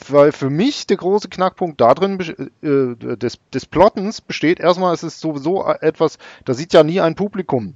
[0.08, 2.18] weil für mich der große Knackpunkt da drin
[2.62, 7.14] äh, des, des Plottens besteht erstmal, es ist sowieso etwas, da sieht ja nie ein
[7.14, 7.74] Publikum.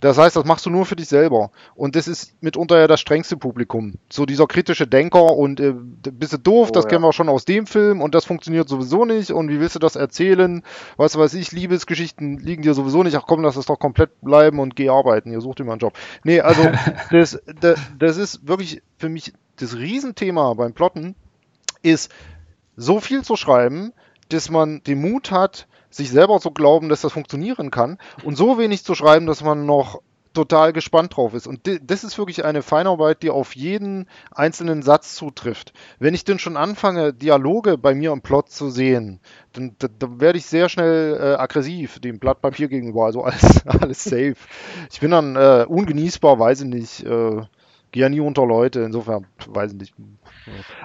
[0.00, 1.50] Das heißt, das machst du nur für dich selber.
[1.74, 3.94] Und das ist mitunter ja das strengste Publikum.
[4.10, 6.90] So dieser kritische Denker und äh, bist du doof, oh, das ja.
[6.90, 9.80] kennen wir schon aus dem Film und das funktioniert sowieso nicht und wie willst du
[9.80, 10.62] das erzählen?
[10.96, 13.16] Weißt du was ich, Liebesgeschichten liegen dir sowieso nicht.
[13.16, 15.32] Ach komm, lass es doch komplett bleiben und geh arbeiten.
[15.32, 15.94] Ihr sucht immer einen Job.
[16.22, 16.62] Nee, also
[17.10, 21.16] das, das, das ist wirklich für mich das Riesenthema beim Plotten,
[21.82, 22.12] ist
[22.76, 23.92] so viel zu schreiben,
[24.28, 28.58] dass man den Mut hat, sich selber zu glauben, dass das funktionieren kann und so
[28.58, 30.00] wenig zu schreiben, dass man noch
[30.34, 31.46] total gespannt drauf ist.
[31.46, 35.72] Und das ist wirklich eine Feinarbeit, die auf jeden einzelnen Satz zutrifft.
[35.98, 39.20] Wenn ich denn schon anfange, Dialoge bei mir im Plot zu sehen,
[39.52, 43.66] dann, dann, dann werde ich sehr schnell äh, aggressiv dem Blatt Papier gegenüber, also alles,
[43.66, 44.36] alles safe.
[44.92, 47.42] Ich bin dann äh, ungenießbar, weiß ich nicht, äh,
[47.90, 49.94] gehe ja nie unter Leute, insofern weiß ich nicht.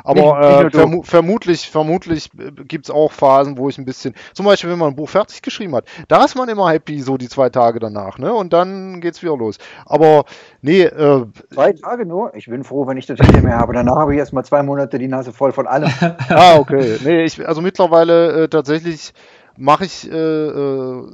[0.04, 4.45] Aber äh, vermu vermutlich, vermutlich äh, gibt es auch Phasen, wo ich ein bisschen, zum
[4.45, 7.30] Beispiel, wenn man ein Buch fertig geschrieben hat, da ist man immer happy, so die
[7.30, 8.34] zwei Tage danach, ne?
[8.34, 9.58] Und dann geht's wieder los.
[9.86, 10.26] Aber
[10.62, 12.36] nee, äh, Zwei Tage nur?
[12.36, 13.73] Ich bin froh, wenn ich das hinter mir habe.
[13.73, 15.91] Danach habe ich erstmal zwei Monate die Nase voll von allem.
[16.30, 16.97] ah, okay.
[17.04, 19.13] Nee, ich, also mittlerweile äh, tatsächlich
[19.58, 21.08] mache ich äh, äh,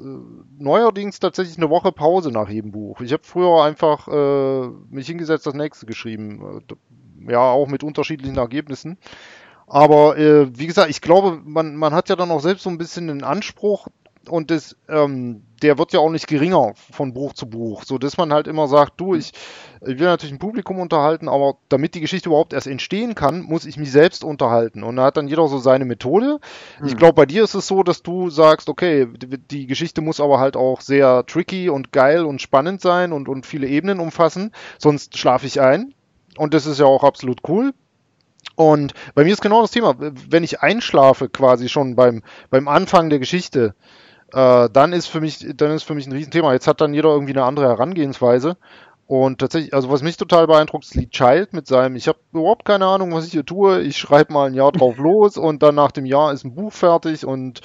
[0.57, 3.01] neuerdings tatsächlich eine Woche Pause nach jedem Buch.
[3.01, 6.63] Ich habe früher einfach äh, mich hingesetzt, das nächste geschrieben.
[7.27, 8.97] Ja, auch mit unterschiedlichen Ergebnissen.
[9.67, 12.79] Aber äh, wie gesagt, ich glaube, man, man hat ja dann auch selbst so ein
[12.79, 13.87] bisschen den Anspruch,
[14.29, 18.17] und das, ähm, der wird ja auch nicht geringer von Buch zu Buch, so dass
[18.17, 19.31] man halt immer sagt, du, ich,
[19.81, 23.65] ich will natürlich ein Publikum unterhalten, aber damit die Geschichte überhaupt erst entstehen kann, muss
[23.65, 24.83] ich mich selbst unterhalten.
[24.83, 26.39] Und da hat dann jeder so seine Methode.
[26.77, 26.87] Hm.
[26.87, 30.19] Ich glaube, bei dir ist es so, dass du sagst, okay, die, die, Geschichte muss
[30.19, 34.51] aber halt auch sehr tricky und geil und spannend sein und, und viele Ebenen umfassen,
[34.77, 35.93] sonst schlafe ich ein.
[36.39, 37.73] Und das ist ja auch absolut cool.
[38.55, 43.09] Und bei mir ist genau das Thema, wenn ich einschlafe quasi schon beim, beim Anfang
[43.09, 43.75] der Geschichte,
[44.31, 46.53] äh, dann ist für mich, dann ist für mich ein Riesenthema.
[46.53, 48.55] Jetzt hat dann jeder irgendwie eine andere Herangehensweise.
[49.05, 52.63] Und tatsächlich, also was mich total beeindruckt, ist Lee Child mit seinem, ich habe überhaupt
[52.63, 53.81] keine Ahnung, was ich hier tue.
[53.81, 56.71] Ich schreibe mal ein Jahr drauf los und dann nach dem Jahr ist ein Buch
[56.71, 57.59] fertig und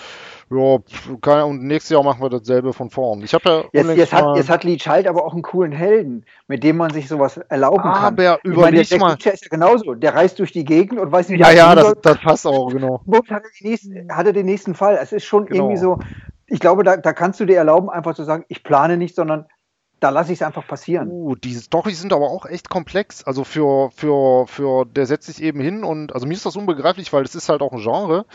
[0.51, 0.79] ja,
[1.21, 3.23] keine, und nächstes Jahr machen wir dasselbe von vorn.
[3.23, 6.25] Ich habe ja jetzt, jetzt, hat, jetzt hat Lee Child aber auch einen coolen Helden,
[6.49, 8.19] mit dem man sich sowas erlauben aber kann.
[8.19, 9.15] Aber überleg meine, mal.
[9.15, 9.95] ist ja genauso.
[9.95, 13.01] Der reist durch die Gegend und weiß nicht, ja, ja, das, das passt auch genau.
[13.11, 14.99] Hat er, nächsten, hat er den nächsten Fall.
[15.01, 15.65] Es ist schon genau.
[15.65, 15.99] irgendwie so,
[16.47, 19.47] ich glaube, da, da kannst du dir erlauben, einfach zu sagen, ich plane nicht, sondern
[20.01, 21.09] da lasse ich es einfach passieren.
[21.11, 23.25] Uh, die Storys sind aber auch echt komplex.
[23.25, 27.13] Also für, für, für, der setzt sich eben hin und, also mir ist das unbegreiflich,
[27.13, 28.27] weil es ist halt auch ein Genre.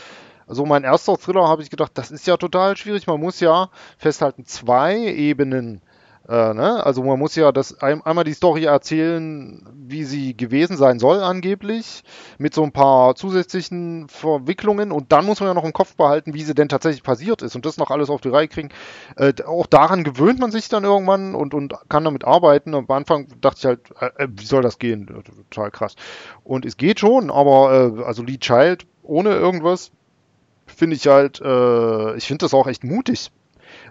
[0.50, 3.06] Also mein erster Thriller habe ich gedacht, das ist ja total schwierig.
[3.06, 5.80] Man muss ja festhalten, zwei Ebenen
[6.28, 6.84] äh, ne?
[6.84, 11.20] Also man muss ja das ein, einmal die Story erzählen, wie sie gewesen sein soll
[11.20, 12.02] angeblich,
[12.36, 16.34] mit so ein paar zusätzlichen Verwicklungen und dann muss man ja noch im Kopf behalten,
[16.34, 18.70] wie sie denn tatsächlich passiert ist und das noch alles auf die Reihe kriegen.
[19.16, 22.74] Äh, auch daran gewöhnt man sich dann irgendwann und, und kann damit arbeiten.
[22.74, 25.06] Am Anfang dachte ich halt, äh, äh wie soll das gehen?
[25.06, 25.94] Total krass.
[26.42, 29.92] Und es geht schon, aber äh, also Lee Child ohne irgendwas
[30.76, 33.30] finde ich halt, äh, ich finde das auch echt mutig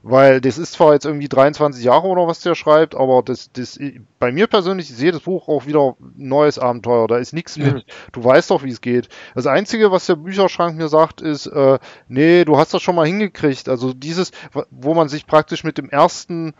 [0.04, 3.80] weil das ist zwar jetzt irgendwie 23 Jahre oder was der schreibt, aber das, das,
[4.20, 7.08] bei mir persönlich, ich sehe das Buch auch wieder neues Abenteuer.
[7.08, 9.10] Da ist nichts mit, du weißt doch, wie es geht.
[9.36, 13.08] Das Einzige, was der Bücherschrank mir sagt, ist, äh, nee, du hast das schon mal
[13.08, 13.70] hingekriegt.
[13.70, 14.32] Also dieses,
[14.70, 16.54] wo man sich praktisch mit dem ersten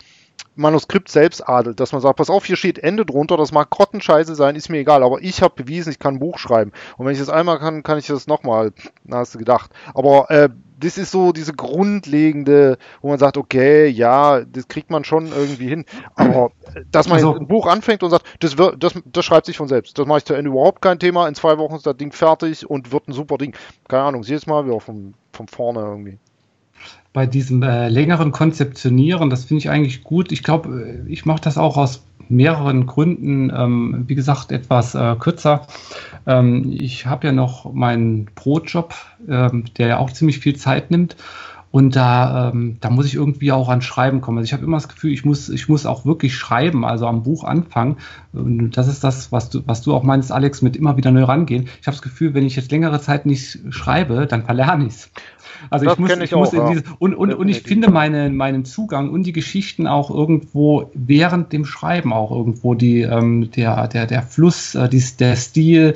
[0.60, 4.36] Manuskript selbst adelt, dass man sagt, pass auf, hier steht Ende drunter, das mag Grottenscheiße
[4.36, 6.72] sein, ist mir egal, aber ich habe bewiesen, ich kann ein Buch schreiben.
[6.98, 8.74] Und wenn ich das einmal kann, kann ich das nochmal,
[9.06, 9.72] na, hast du gedacht.
[9.94, 15.04] Aber äh, das ist so diese grundlegende, wo man sagt, okay, ja, das kriegt man
[15.04, 15.86] schon irgendwie hin.
[16.16, 16.52] Aber
[16.92, 19.68] dass man also, ein Buch anfängt und sagt, das, wird, das, das schreibt sich von
[19.68, 19.98] selbst.
[19.98, 21.28] Das mache ich zu Ende überhaupt kein Thema.
[21.28, 23.56] In zwei Wochen ist das Ding fertig und wird ein super Ding.
[23.88, 26.18] Keine Ahnung, jedes Mal wieder von, von vorne irgendwie
[27.20, 30.32] bei diesem äh, längeren Konzeptionieren, das finde ich eigentlich gut.
[30.32, 35.18] Ich glaube, äh, ich mache das auch aus mehreren Gründen, ähm, wie gesagt, etwas äh,
[35.20, 35.68] kürzer.
[36.26, 38.96] Ähm, ich habe ja noch meinen Brotjob,
[39.28, 41.18] ähm, der ja auch ziemlich viel Zeit nimmt.
[41.72, 44.38] Und da, ähm, da muss ich irgendwie auch an Schreiben kommen.
[44.38, 47.24] Also ich habe immer das Gefühl, ich muss, ich muss auch wirklich schreiben, also am
[47.24, 47.98] Buch anfangen.
[48.32, 51.26] Und das ist das, was du, was du auch meinst, Alex, mit immer wieder neu
[51.26, 51.68] rangehen.
[51.82, 55.12] Ich habe das Gefühl, wenn ich jetzt längere Zeit nicht schreibe, dann verlerne ich es.
[55.70, 57.92] Also das ich muss, ich, ich muss auch, in diese, und, und, und ich finde
[57.92, 63.52] meine, meinen Zugang und die Geschichten auch irgendwo während dem Schreiben auch irgendwo die, ähm,
[63.52, 65.94] der, der, der Fluss, äh, die, der Stil,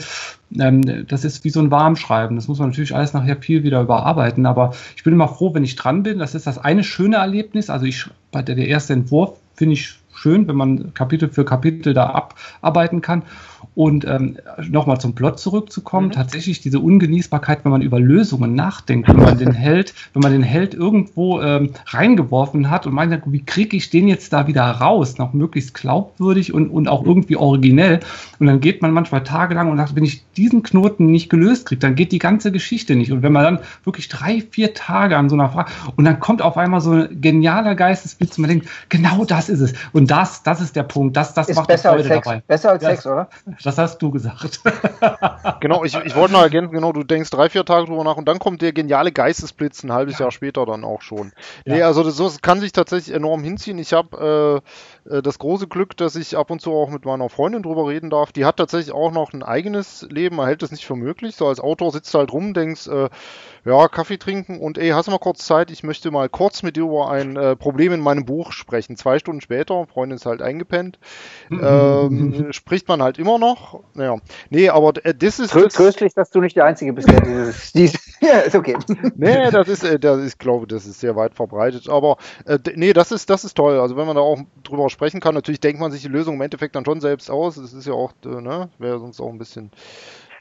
[0.59, 2.35] ähm, das ist wie so ein Warmschreiben.
[2.35, 5.63] Das muss man natürlich alles nachher viel wieder überarbeiten, aber ich bin immer froh, wenn
[5.63, 6.19] ich dran bin.
[6.19, 7.69] Das ist das eine schöne Erlebnis.
[7.69, 11.93] Also ich, bei der, der erste Entwurf finde ich schön, wenn man Kapitel für Kapitel
[11.93, 12.29] da
[12.61, 13.23] abarbeiten kann.
[13.75, 14.37] Und ähm,
[14.69, 16.11] nochmal zum Plot zurückzukommen, mhm.
[16.11, 20.43] tatsächlich diese Ungenießbarkeit, wenn man über Lösungen nachdenkt, wenn man den Held, wenn man den
[20.43, 25.17] Held irgendwo ähm, reingeworfen hat und meint, wie kriege ich den jetzt da wieder raus,
[25.17, 27.99] noch möglichst glaubwürdig und, und auch irgendwie originell.
[28.39, 31.79] Und dann geht man manchmal tagelang und sagt, wenn ich diesen Knoten nicht gelöst kriege,
[31.79, 33.11] dann geht die ganze Geschichte nicht.
[33.11, 36.41] Und wenn man dann wirklich drei, vier Tage an so einer Frage und dann kommt
[36.41, 39.73] auf einmal so ein genialer Geistesblitz und man denkt, genau das ist es.
[39.91, 41.15] Und das, das ist der Punkt.
[41.15, 42.25] Das, das ist macht besser Freude als Sex.
[42.25, 42.43] dabei.
[42.47, 43.29] Besser als ja, Sex, oder?
[43.63, 44.61] Das hast du gesagt.
[45.59, 48.27] genau, ich, ich wollte noch ergänzen, genau, du denkst drei, vier Tage drüber nach und
[48.27, 50.25] dann kommt der geniale Geistesblitz ein halbes ja.
[50.25, 51.31] Jahr später dann auch schon.
[51.65, 51.75] Ja.
[51.75, 53.77] Nee, also das, das, kann sich tatsächlich enorm hinziehen.
[53.77, 54.69] Ich habe äh,
[55.05, 58.31] das große Glück, dass ich ab und zu auch mit meiner Freundin drüber reden darf.
[58.31, 61.35] Die hat tatsächlich auch noch ein eigenes Leben, man hält das nicht für möglich.
[61.35, 63.09] So als Autor sitzt du halt rum, denkst, äh,
[63.65, 65.71] ja, Kaffee trinken und ey, hast du mal kurz Zeit?
[65.71, 68.97] Ich möchte mal kurz mit dir über ein äh, Problem in meinem Buch sprechen.
[68.97, 70.99] Zwei Stunden später, Freundin ist halt eingepennt,
[71.49, 73.81] ähm, spricht man halt immer noch.
[73.95, 74.17] Ja.
[74.49, 75.51] Nee, aber äh, das ist.
[75.51, 77.71] Trö tröstlich, dass du nicht der Einzige bist, der dieses.
[77.73, 78.77] dieses ja, ist okay.
[79.15, 81.89] nee, das ist, äh, das, ich glaube, das ist sehr weit verbreitet.
[81.89, 83.79] Aber äh, nee, das ist, das ist toll.
[83.79, 86.41] Also wenn man da auch drüber sprechen kann, natürlich denkt man sich die Lösung im
[86.41, 87.55] Endeffekt dann schon selbst aus.
[87.55, 89.71] Das ist ja auch, äh, ne, wäre sonst auch ein bisschen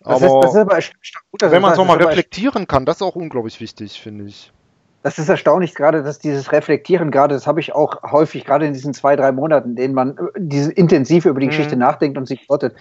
[0.04, 0.80] das aber, ist, ist aber
[1.30, 4.52] gut, wenn man es nochmal reflektieren kann, das ist auch unglaublich wichtig, finde ich.
[5.02, 8.72] Das ist erstaunlich, gerade dass dieses Reflektieren, gerade das habe ich auch häufig, gerade in
[8.72, 11.50] diesen zwei, drei Monaten, in denen man äh, diese, intensiv über die mhm.
[11.50, 12.74] Geschichte nachdenkt und sich plottet.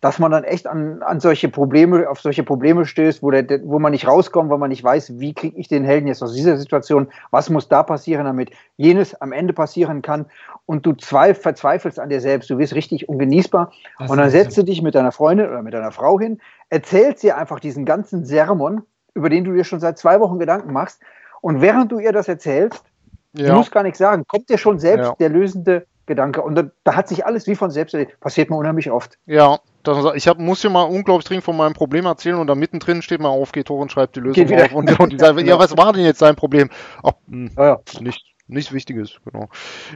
[0.00, 3.78] Dass man dann echt an, an solche Probleme, auf solche Probleme stößt, wo, der, wo
[3.78, 6.56] man nicht rauskommt, weil man nicht weiß, wie kriege ich den Helden jetzt aus dieser
[6.56, 10.26] Situation, was muss da passieren, damit jenes am Ende passieren kann.
[10.66, 13.72] Und du zweif, verzweifelst an dir selbst, du wirst richtig ungenießbar.
[13.98, 17.22] Das und dann setzt du dich mit deiner Freundin oder mit deiner Frau hin, erzählst
[17.22, 18.82] dir einfach diesen ganzen Sermon,
[19.14, 21.00] über den du dir schon seit zwei Wochen Gedanken machst.
[21.40, 22.84] Und während du ihr das erzählst,
[23.32, 23.48] ja.
[23.48, 25.14] du musst gar nichts sagen, kommt dir schon selbst ja.
[25.18, 26.42] der lösende Gedanke.
[26.42, 28.18] Und da, da, hat sich alles wie von selbst erledigt.
[28.20, 29.18] Passiert mir unheimlich oft.
[29.26, 32.54] Ja, das, ich hab, muss dir mal unglaublich dringend von meinem Problem erzählen und da
[32.54, 34.72] mittendrin steht mal auf, geht hoch und schreibt die Lösung auf.
[34.72, 36.70] Und, und die sagen, ja, was war denn jetzt dein Problem?
[37.02, 37.80] Ach, mh, hm, ja, ja.
[38.00, 39.48] nicht, nichts Wichtiges, genau.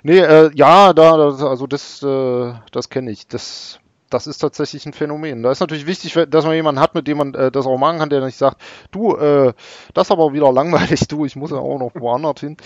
[0.02, 3.26] Nee, äh, ja, da, das, also das, äh, das kenne ich.
[3.26, 5.42] Das, das ist tatsächlich ein Phänomen.
[5.42, 7.98] Da ist natürlich wichtig, dass man jemanden hat, mit dem man äh, das auch machen
[7.98, 9.52] kann, der nicht sagt, du, äh,
[9.94, 12.56] das ist aber wieder langweilig, du, ich muss ja auch noch woanders hin.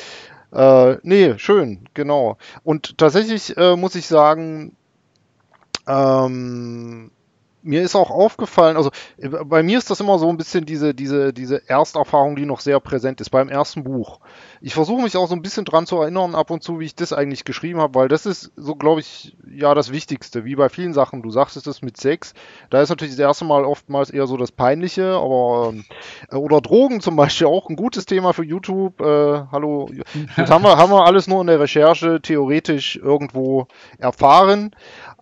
[0.52, 2.38] Äh, nee, schön, genau.
[2.62, 4.76] Und tatsächlich äh, muss ich sagen,
[5.86, 7.10] ähm,
[7.64, 10.94] mir ist auch aufgefallen, also äh, bei mir ist das immer so ein bisschen diese,
[10.94, 14.20] diese, diese Ersterfahrung, die noch sehr präsent ist beim ersten Buch.
[14.60, 16.94] Ich versuche mich auch so ein bisschen dran zu erinnern ab und zu, wie ich
[16.94, 20.68] das eigentlich geschrieben habe, weil das ist so, glaube ich, ja das Wichtigste, wie bei
[20.68, 21.22] vielen Sachen.
[21.22, 22.34] Du sagst es mit Sex,
[22.70, 25.74] da ist natürlich das erste Mal oftmals eher so das Peinliche, aber
[26.30, 29.00] äh, oder Drogen zum Beispiel auch ein gutes Thema für YouTube.
[29.00, 29.88] Äh, hallo,
[30.36, 33.68] das haben wir, haben wir alles nur in der Recherche theoretisch irgendwo
[33.98, 34.74] erfahren.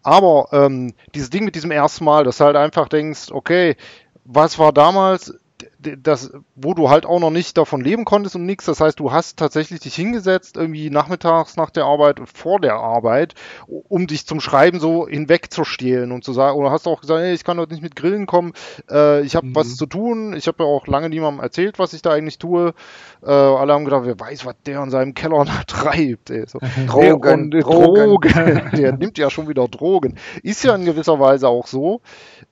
[0.03, 3.77] Aber ähm, dieses Ding mit diesem ersten Mal, dass du halt einfach denkst, okay,
[4.25, 5.35] was war damals,
[5.83, 8.65] das, wo du halt auch noch nicht davon leben konntest und nichts.
[8.67, 12.75] Das heißt, du hast tatsächlich dich hingesetzt, irgendwie nachmittags nach der Arbeit und vor der
[12.75, 13.35] Arbeit,
[13.67, 17.45] um dich zum Schreiben so hinwegzustehlen und zu sagen, oder hast auch gesagt, hey, ich
[17.45, 18.53] kann heute nicht mit Grillen kommen,
[18.91, 19.57] äh, ich habe mhm.
[19.57, 20.35] was zu tun.
[20.35, 22.75] Ich habe ja auch lange niemandem erzählt, was ich da eigentlich tue.
[23.23, 26.31] Äh, alle haben gedacht, wer weiß, was der in seinem Keller da treibt.
[26.31, 26.45] Ey.
[26.47, 26.59] So.
[26.87, 27.61] Drogen, Drogen.
[27.61, 28.71] Drogen.
[28.77, 30.19] der nimmt ja schon wieder Drogen.
[30.43, 32.01] Ist ja in gewisser Weise auch so.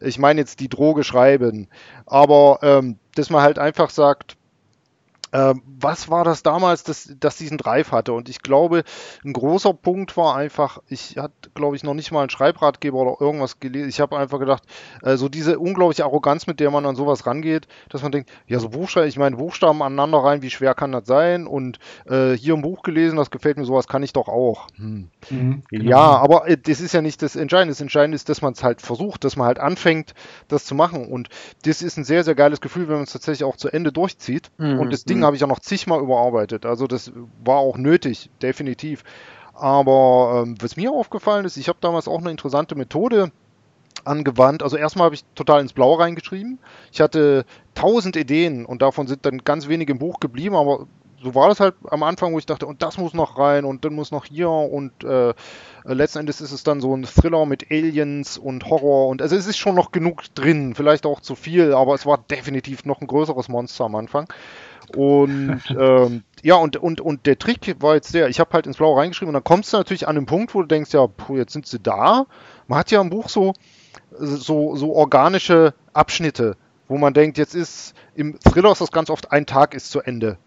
[0.00, 1.68] Ich meine jetzt die Droge schreiben.
[2.06, 4.36] Aber ähm, dass man halt einfach sagt,
[5.32, 8.12] was war das damals, dass, dass diesen Drive hatte?
[8.12, 8.82] Und ich glaube,
[9.24, 13.20] ein großer Punkt war einfach, ich hatte, glaube ich, noch nicht mal einen Schreibratgeber oder
[13.20, 13.88] irgendwas gelesen.
[13.88, 14.64] Ich habe einfach gedacht,
[15.02, 18.58] äh, so diese unglaubliche Arroganz, mit der man an sowas rangeht, dass man denkt, ja,
[18.58, 21.46] so Buchstaben, ich meine, Buchstaben aneinander rein, wie schwer kann das sein?
[21.46, 24.66] Und äh, hier im Buch gelesen, das gefällt mir, sowas kann ich doch auch.
[24.76, 25.10] Hm.
[25.30, 25.90] Mhm, genau.
[25.90, 27.72] Ja, aber äh, das ist ja nicht das Entscheidende.
[27.72, 30.14] Das Entscheidende ist, dass man es halt versucht, dass man halt anfängt,
[30.48, 31.06] das zu machen.
[31.06, 31.28] Und
[31.64, 34.50] das ist ein sehr, sehr geiles Gefühl, wenn man es tatsächlich auch zu Ende durchzieht.
[34.58, 34.80] Mhm.
[34.80, 35.26] Und das Ding mhm.
[35.26, 36.66] habe ich ja noch zigmal überarbeitet.
[36.66, 37.12] Also das
[37.44, 39.04] war auch nötig, definitiv.
[39.54, 43.30] Aber ähm, was mir aufgefallen ist, ich habe damals auch eine interessante Methode
[44.04, 44.62] angewandt.
[44.62, 46.58] Also erstmal habe ich total ins Blaue reingeschrieben.
[46.92, 50.86] Ich hatte tausend Ideen und davon sind dann ganz wenige im Buch geblieben, aber
[51.22, 53.84] so war das halt am Anfang, wo ich dachte, und das muss noch rein und
[53.84, 55.34] dann muss noch hier und äh,
[55.84, 59.46] letzten Endes ist es dann so ein Thriller mit Aliens und Horror und also es
[59.46, 63.06] ist schon noch genug drin, vielleicht auch zu viel, aber es war definitiv noch ein
[63.06, 64.28] größeres Monster am Anfang.
[64.96, 68.78] Und ähm, ja, und, und, und der Trick war jetzt der, ich habe halt ins
[68.78, 71.36] Blaue reingeschrieben und dann kommst du natürlich an den Punkt, wo du denkst, ja, puh,
[71.36, 72.26] jetzt sind sie da.
[72.66, 73.52] Man hat ja im Buch so,
[74.10, 76.56] so, so organische Abschnitte,
[76.88, 80.00] wo man denkt, jetzt ist im Thriller ist das ganz oft ein Tag ist zu
[80.00, 80.38] Ende.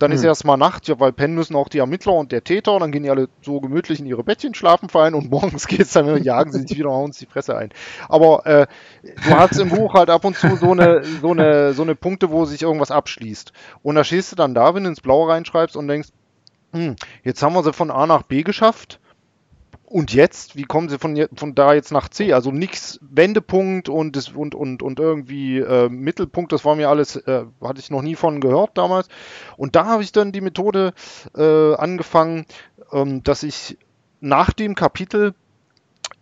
[0.00, 0.16] Dann hm.
[0.16, 2.90] ist erstmal Nacht, ja, weil pennen müssen auch die Ermittler und der Täter, und dann
[2.90, 6.50] gehen die alle so gemütlich in ihre Bettchen schlafen fallen und morgens geht's dann, jagen
[6.50, 7.70] sie sich wieder, hauen sich die Fresse ein.
[8.08, 8.66] Aber äh,
[9.02, 12.30] du hast im Buch halt ab und zu so eine, so eine, so eine Punkte,
[12.30, 13.52] wo sich irgendwas abschließt.
[13.82, 16.08] Und da stehst du dann da, wenn du ins Blaue reinschreibst und denkst,
[16.72, 19.00] hm, jetzt haben wir sie von A nach B geschafft
[19.90, 22.32] und jetzt, wie kommen sie von, von da jetzt nach C?
[22.32, 27.44] Also nichts Wendepunkt und, und, und, und irgendwie äh, Mittelpunkt, das war mir alles, äh,
[27.60, 29.08] hatte ich noch nie von gehört damals.
[29.56, 30.94] Und da habe ich dann die Methode
[31.36, 32.46] äh, angefangen,
[32.92, 33.78] ähm, dass ich
[34.20, 35.34] nach dem Kapitel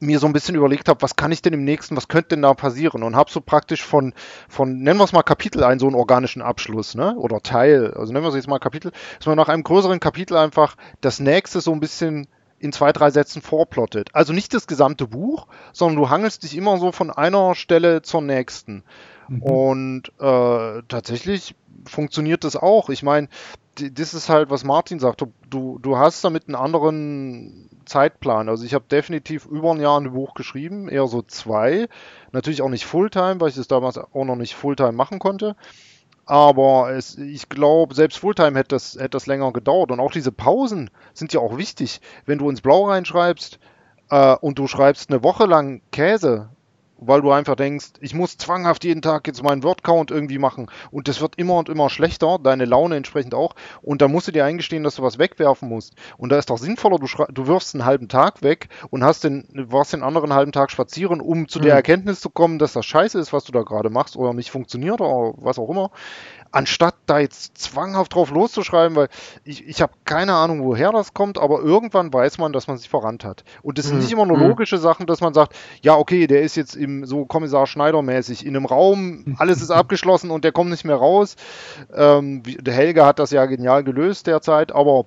[0.00, 2.42] mir so ein bisschen überlegt habe, was kann ich denn im nächsten, was könnte denn
[2.42, 3.02] da passieren?
[3.02, 4.14] Und habe so praktisch von,
[4.48, 7.16] von, nennen wir es mal Kapitel ein, so einen organischen Abschluss, ne?
[7.16, 10.38] Oder Teil, also nennen wir es jetzt mal Kapitel, dass man nach einem größeren Kapitel
[10.38, 14.10] einfach das nächste so ein bisschen in zwei, drei Sätzen vorplottet.
[14.14, 18.22] Also nicht das gesamte Buch, sondern du hangelst dich immer so von einer Stelle zur
[18.22, 18.82] nächsten.
[19.28, 19.42] Mhm.
[19.42, 21.54] Und äh, tatsächlich
[21.86, 22.88] funktioniert das auch.
[22.90, 23.28] Ich meine,
[23.92, 25.24] das ist halt, was Martin sagt.
[25.48, 28.48] Du, du hast damit einen anderen Zeitplan.
[28.48, 31.88] Also ich habe definitiv über ein Jahr ein Buch geschrieben, eher so zwei.
[32.32, 35.56] Natürlich auch nicht Fulltime, weil ich das damals auch noch nicht Fulltime machen konnte.
[36.28, 39.90] Aber es, ich glaube, selbst Fulltime hätte das, hätte das länger gedauert.
[39.90, 42.02] Und auch diese Pausen sind ja auch wichtig.
[42.26, 43.58] Wenn du ins Blau reinschreibst
[44.10, 46.50] äh, und du schreibst eine Woche lang Käse
[46.98, 51.08] weil du einfach denkst, ich muss zwanghaft jeden Tag jetzt meinen Word-Count irgendwie machen und
[51.08, 53.54] das wird immer und immer schlechter, deine Laune entsprechend auch.
[53.82, 55.94] Und dann musst du dir eingestehen, dass du was wegwerfen musst.
[56.16, 59.48] Und da ist doch sinnvoller, du, du wirfst einen halben Tag weg und hast den,
[59.52, 61.64] warst den anderen halben Tag spazieren, um zu mhm.
[61.64, 64.50] der Erkenntnis zu kommen, dass das scheiße ist, was du da gerade machst oder nicht
[64.50, 65.90] funktioniert oder was auch immer
[66.52, 69.08] anstatt da jetzt zwanghaft drauf loszuschreiben, weil
[69.44, 72.88] ich, ich habe keine Ahnung, woher das kommt, aber irgendwann weiß man, dass man sich
[72.88, 73.44] verrannt hat.
[73.62, 74.02] Und das sind mhm.
[74.02, 74.48] nicht immer nur mhm.
[74.48, 78.56] logische Sachen, dass man sagt, ja, okay, der ist jetzt im so Kommissar Schneider-mäßig in
[78.56, 81.36] einem Raum, alles ist abgeschlossen und der kommt nicht mehr raus.
[81.94, 85.06] Ähm, der Helge hat das ja genial gelöst derzeit, aber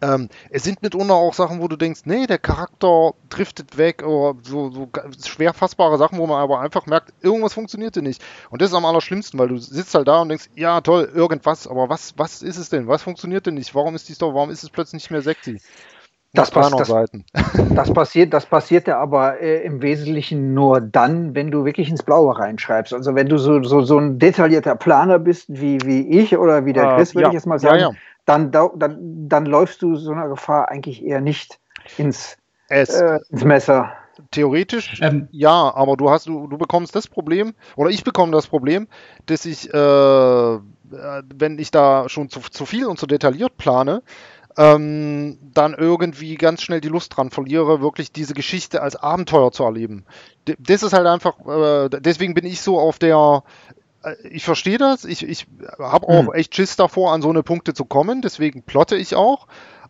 [0.00, 4.38] ähm, es sind mitunter auch Sachen, wo du denkst, nee, der Charakter driftet weg oder
[4.42, 4.88] so, so
[5.24, 8.22] schwer fassbare Sachen, wo man aber einfach merkt, irgendwas funktionierte nicht.
[8.50, 11.66] Und das ist am allerschlimmsten, weil du sitzt halt da und denkst, ja toll, irgendwas,
[11.66, 12.88] aber was, was ist es denn?
[12.88, 13.74] Was funktioniert denn nicht?
[13.74, 15.60] Warum ist die Story, warum ist es plötzlich nicht mehr sexy?
[16.34, 16.88] Das, pass, das,
[17.74, 22.02] das, passiert, das passiert ja aber äh, im Wesentlichen nur dann, wenn du wirklich ins
[22.02, 22.92] Blaue reinschreibst.
[22.92, 26.72] Also wenn du so, so, so ein detaillierter Planer bist wie, wie ich oder wie
[26.72, 29.46] der äh, Chris, äh, würde ja, ich jetzt mal sagen, ja, ja dann, dann, dann
[29.46, 31.58] läufst du so einer Gefahr eigentlich eher nicht
[31.98, 32.36] ins,
[32.68, 32.80] äh,
[33.30, 33.92] ins Messer.
[34.30, 38.46] Theoretisch ähm, ja, aber du hast du, du bekommst das Problem oder ich bekomme das
[38.46, 38.86] Problem,
[39.26, 40.58] dass ich äh,
[41.34, 44.02] wenn ich da schon zu, zu viel und zu detailliert plane,
[44.56, 49.64] ähm, dann irgendwie ganz schnell die Lust dran verliere, wirklich diese Geschichte als Abenteuer zu
[49.64, 50.04] erleben.
[50.44, 53.83] das ist halt einfach, äh, deswegen bin ich so auf der äh,
[54.30, 55.04] ich verstehe das.
[55.04, 55.46] Ich, ich
[55.78, 56.32] habe auch hm.
[56.32, 58.22] echt Schiss davor, an so eine Punkte zu kommen.
[58.22, 59.46] Deswegen plotte ich auch.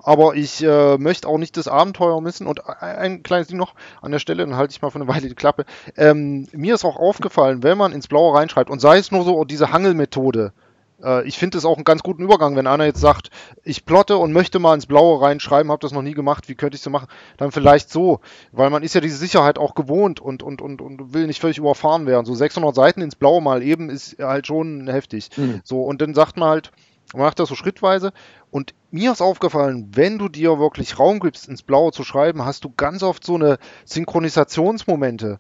[0.07, 2.47] Aber ich äh, möchte auch nicht das Abenteuer missen.
[2.47, 5.29] Und ein kleines Ding noch an der Stelle, dann halte ich mal für eine Weile
[5.29, 5.65] die Klappe.
[5.97, 9.45] Ähm, mir ist auch aufgefallen, wenn man ins Blaue reinschreibt und sei es nur so
[9.45, 10.53] diese Hangelmethode,
[11.03, 13.31] äh, ich finde es auch einen ganz guten Übergang, wenn einer jetzt sagt,
[13.63, 16.77] ich plotte und möchte mal ins Blaue reinschreiben, habe das noch nie gemacht, wie könnte
[16.77, 17.09] ich so machen?
[17.37, 18.21] Dann vielleicht so,
[18.53, 21.59] weil man ist ja diese Sicherheit auch gewohnt und, und, und, und will nicht völlig
[21.59, 22.27] überfahren werden.
[22.27, 25.31] So 600 Seiten ins Blaue mal eben ist halt schon heftig.
[25.37, 25.61] Mhm.
[25.65, 26.73] So, und dann sagt man halt,
[27.13, 28.13] man macht das so schrittweise.
[28.51, 32.65] Und mir ist aufgefallen, wenn du dir wirklich Raum gibst, ins Blaue zu schreiben, hast
[32.65, 35.39] du ganz oft so eine Synchronisationsmomente.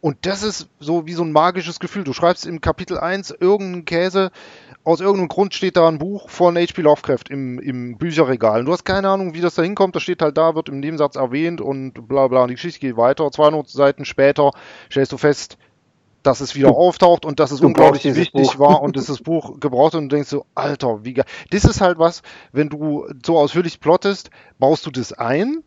[0.00, 2.04] Und das ist so wie so ein magisches Gefühl.
[2.04, 4.30] Du schreibst im Kapitel 1 irgendeinen Käse,
[4.84, 6.80] aus irgendeinem Grund steht da ein Buch von H.P.
[6.80, 8.60] Lovecraft im, im Bücherregal.
[8.60, 9.94] Und du hast keine Ahnung, wie das da hinkommt.
[9.94, 12.42] Das steht halt da, wird im Nebensatz erwähnt und bla bla.
[12.42, 13.30] Und die Geschichte geht weiter.
[13.30, 14.52] 200 Seiten später
[14.90, 15.58] stellst du fest,
[16.22, 18.58] dass es wieder auftaucht und dass es du unglaublich wichtig Buch.
[18.58, 21.26] war und dass das Buch gebraucht und du denkst so, Alter, wie geil.
[21.50, 25.62] Das ist halt was, wenn du so ausführlich plottest, baust du das ein.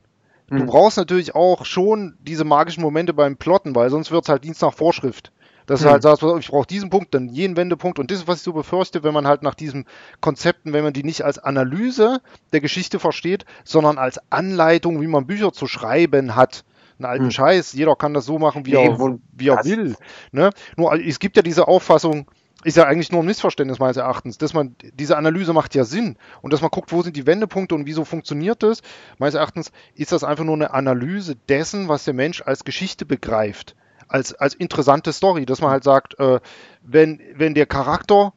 [0.48, 0.66] Du hm.
[0.66, 4.62] brauchst natürlich auch schon diese magischen Momente beim Plotten, weil sonst wird es halt Dienst
[4.62, 5.32] nach Vorschrift.
[5.66, 5.88] Dass hm.
[5.88, 8.00] du halt sagst, ich brauche diesen Punkt, dann jeden Wendepunkt.
[8.00, 9.86] Und das ist, was ich so befürchte, wenn man halt nach diesen
[10.20, 12.22] Konzepten, wenn man die nicht als Analyse
[12.54, 16.64] der Geschichte versteht, sondern als Anleitung, wie man Bücher zu schreiben hat.
[16.98, 17.32] Einen alten hm.
[17.32, 19.96] Scheiß, jeder kann das so machen, wie nee, er, wie er will.
[20.32, 20.52] Ne?
[20.78, 22.30] Nur es gibt ja diese Auffassung,
[22.64, 26.18] ist ja eigentlich nur ein Missverständnis meines Erachtens, dass man, diese Analyse macht ja Sinn
[26.42, 28.82] und dass man guckt, wo sind die Wendepunkte und wieso funktioniert das.
[29.18, 33.76] Meines Erachtens ist das einfach nur eine Analyse dessen, was der Mensch als Geschichte begreift
[34.12, 36.40] als, als interessante Story, dass man halt sagt, äh,
[36.84, 38.34] wenn, wenn der Charakter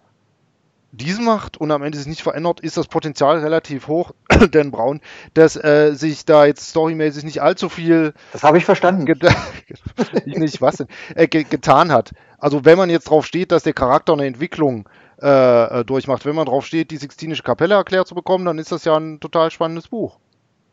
[0.93, 4.13] diesen macht und am Ende sich nicht verändert, ist das Potenzial relativ hoch,
[4.53, 5.01] denn Braun,
[5.35, 8.15] dass äh, sich da jetzt storymäßig nicht allzu viel.
[8.33, 9.05] Das habe ich verstanden.
[10.25, 12.13] nicht was denn, äh, ge getan hat.
[12.39, 14.89] Also wenn man jetzt drauf steht, dass der Charakter eine Entwicklung
[15.21, 18.71] äh, äh durchmacht, wenn man drauf steht, die Sixtinische Kapelle erklärt zu bekommen, dann ist
[18.71, 20.19] das ja ein total spannendes Buch.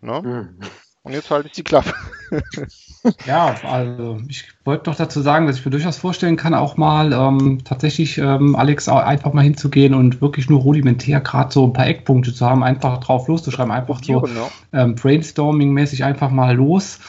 [0.02, 0.22] Ne?
[0.24, 0.60] Mhm.
[1.04, 1.94] Und jetzt halte ich die Klappe.
[3.26, 7.12] ja, also ich wollte noch dazu sagen, dass ich mir durchaus vorstellen kann, auch mal
[7.12, 11.88] ähm, tatsächlich ähm, Alex einfach mal hinzugehen und wirklich nur rudimentär gerade so ein paar
[11.88, 14.28] Eckpunkte zu haben, einfach drauf loszuschreiben, einfach so
[14.74, 17.00] ähm, Brainstorming-mäßig einfach mal los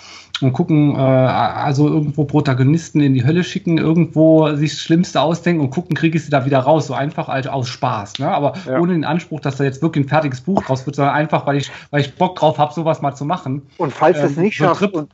[0.42, 5.62] und gucken, äh, also irgendwo Protagonisten in die Hölle schicken, irgendwo sich das Schlimmste ausdenken
[5.62, 6.86] und gucken, kriege ich sie da wieder raus.
[6.86, 8.18] So einfach halt aus Spaß.
[8.18, 8.28] Ne?
[8.28, 8.78] Aber ja.
[8.78, 11.56] ohne den Anspruch, dass da jetzt wirklich ein fertiges Buch raus wird, sondern einfach, weil
[11.56, 13.62] ich, weil ich Bock drauf habe, sowas mal zu machen.
[13.78, 15.10] Und falls ähm, es nicht schafft, und,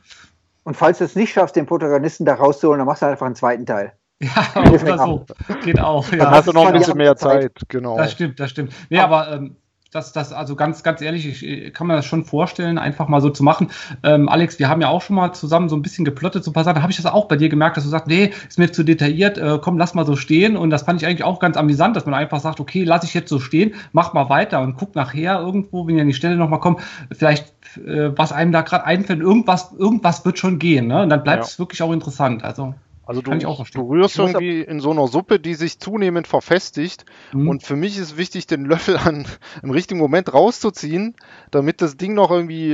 [0.63, 3.35] und falls du es nicht schaffst, den Protagonisten da rauszuholen, dann machst du einfach einen
[3.35, 3.93] zweiten Teil.
[4.21, 5.25] Ja, oder so.
[5.63, 6.11] Geht auch.
[6.11, 6.17] Ja.
[6.17, 7.43] Dann hast du noch ein bisschen mehr Zeit.
[7.43, 7.69] Zeit.
[7.69, 7.97] Genau.
[7.97, 8.73] Das stimmt, das stimmt.
[8.89, 9.55] Nee, aber ähm,
[9.91, 13.31] das, das, also ganz, ganz ehrlich, ich kann mir das schon vorstellen, einfach mal so
[13.31, 13.71] zu machen.
[14.03, 16.53] Ähm, Alex, wir haben ja auch schon mal zusammen so ein bisschen geplottet, so ein
[16.53, 16.75] paar Sachen.
[16.75, 18.83] Da habe ich das auch bei dir gemerkt, dass du sagst, nee, ist mir zu
[18.83, 20.57] detailliert, äh, komm, lass mal so stehen.
[20.57, 23.15] Und das fand ich eigentlich auch ganz amüsant, dass man einfach sagt, okay, lass ich
[23.15, 26.35] jetzt so stehen, mach mal weiter und guck nachher irgendwo, wenn ihr an die Stelle
[26.35, 30.85] nochmal kommt, vielleicht, äh, was einem da gerade einfällt, irgendwas, irgendwas wird schon gehen.
[30.87, 31.01] Ne?
[31.01, 31.59] Und dann bleibt es ja.
[31.59, 32.43] wirklich auch interessant.
[32.43, 32.75] Also.
[33.09, 37.05] Also du, du rührst irgendwie in so einer Suppe, die sich zunehmend verfestigt.
[37.33, 37.49] Mhm.
[37.49, 39.25] Und für mich ist wichtig, den Löffel an,
[39.63, 41.15] im richtigen Moment rauszuziehen,
[41.49, 42.73] damit das Ding noch irgendwie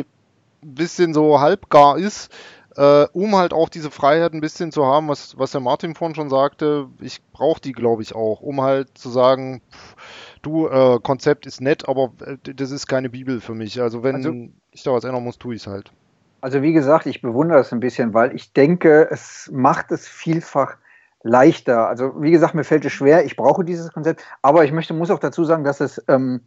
[0.62, 2.34] ein bisschen so halbgar ist.
[2.76, 6.16] äh, um halt auch diese Freiheit ein bisschen zu haben, was, was der Martin vorhin
[6.16, 6.88] schon sagte.
[7.00, 9.96] Ich brauche die, glaube ich, auch, um halt zu sagen, pff,
[10.42, 13.82] du, äh, Konzept ist nett, aber äh, das ist keine Bibel für mich.
[13.82, 14.34] Also wenn also,
[14.72, 15.92] ich da was ändern muss, tue ich es halt.
[16.46, 20.78] Also wie gesagt, ich bewundere das ein bisschen, weil ich denke, es macht es vielfach
[21.24, 21.88] leichter.
[21.88, 25.10] Also wie gesagt, mir fällt es schwer, ich brauche dieses Konzept, aber ich möchte, muss
[25.10, 26.41] auch dazu sagen, dass es ähm,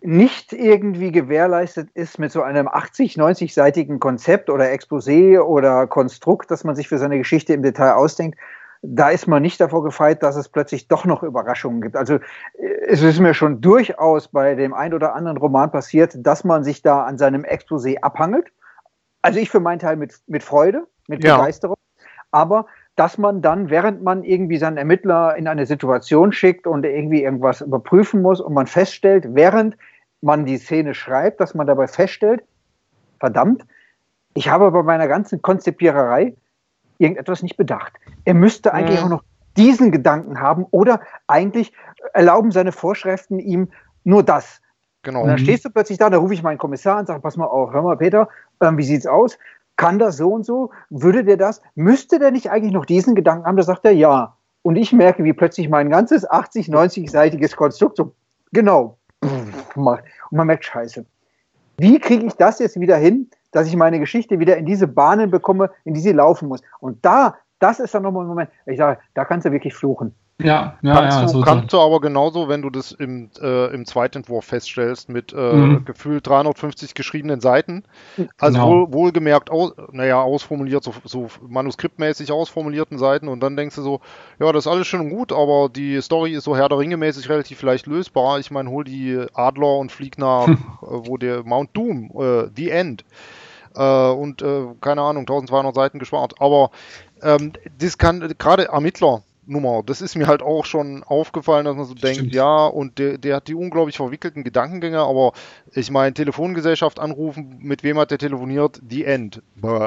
[0.00, 6.64] nicht irgendwie gewährleistet ist mit so einem 80, 90-seitigen Konzept oder Exposé oder Konstrukt, das
[6.64, 8.38] man sich für seine Geschichte im Detail ausdenkt.
[8.86, 11.96] Da ist man nicht davor gefeit, dass es plötzlich doch noch Überraschungen gibt.
[11.96, 12.18] Also
[12.86, 16.82] es ist mir schon durchaus bei dem ein oder anderen Roman passiert, dass man sich
[16.82, 18.53] da an seinem Exposé abhangelt.
[19.24, 21.38] Also ich für meinen Teil mit, mit Freude, mit ja.
[21.38, 21.78] Begeisterung.
[22.30, 27.22] Aber dass man dann, während man irgendwie seinen Ermittler in eine Situation schickt und irgendwie
[27.22, 29.78] irgendwas überprüfen muss und man feststellt, während
[30.20, 32.42] man die Szene schreibt, dass man dabei feststellt,
[33.18, 33.64] verdammt,
[34.34, 36.34] ich habe bei meiner ganzen Konzipiererei
[36.98, 37.94] irgendetwas nicht bedacht.
[38.26, 39.06] Er müsste eigentlich mhm.
[39.06, 39.24] auch noch
[39.56, 41.72] diesen Gedanken haben oder eigentlich
[42.12, 43.70] erlauben seine Vorschriften ihm
[44.04, 44.60] nur das.
[45.04, 45.22] Genau.
[45.22, 47.46] Und dann stehst du plötzlich da, da rufe ich meinen Kommissar und sage, pass mal
[47.46, 48.28] auf, hör mal, Peter,
[48.60, 49.38] ähm, wie sieht's aus?
[49.76, 50.70] Kann das so und so?
[50.90, 51.60] Würde der das?
[51.74, 53.56] Müsste der nicht eigentlich noch diesen Gedanken haben?
[53.56, 54.36] Da sagt er ja.
[54.62, 58.14] Und ich merke, wie plötzlich mein ganzes 80, 90-seitiges Konstrukt so
[58.52, 58.98] genau
[59.74, 60.04] macht.
[60.30, 61.04] Und man merkt, scheiße.
[61.76, 65.30] Wie kriege ich das jetzt wieder hin, dass ich meine Geschichte wieder in diese Bahnen
[65.30, 66.62] bekomme, in die sie laufen muss?
[66.80, 70.14] Und da, das ist dann nochmal ein Moment, ich sage, da kannst du wirklich fluchen.
[70.42, 71.76] Ja, ja, kannst, ja, du, so kannst so.
[71.76, 75.84] du aber genauso, wenn du das im, äh, im Zweitentwurf feststellst, mit äh, mhm.
[75.84, 77.84] gefühlt 350 geschriebenen Seiten,
[78.38, 78.70] also genau.
[78.70, 84.00] wohl, wohlgemerkt, aus, naja, ausformuliert, so, so manuskriptmäßig ausformulierten Seiten und dann denkst du so,
[84.40, 86.96] ja, das ist alles schön und gut, aber die Story ist so Herr der Ringe
[86.96, 88.40] mäßig relativ leicht lösbar.
[88.40, 92.70] Ich meine, hol die Adler und flieg nach, äh, wo der Mount Doom, äh, The
[92.70, 93.04] End.
[93.76, 96.34] Äh, und äh, keine Ahnung, 1200 Seiten gespart.
[96.40, 96.70] Aber
[97.22, 99.82] ähm, das kann gerade Ermittler, Nummer.
[99.84, 102.34] Das ist mir halt auch schon aufgefallen, dass man so denkt, Stimmt.
[102.34, 105.32] ja, und der, der hat die unglaublich verwickelten Gedankengänge, aber
[105.72, 108.80] ich meine, Telefongesellschaft anrufen, mit wem hat der telefoniert?
[108.88, 109.42] The End.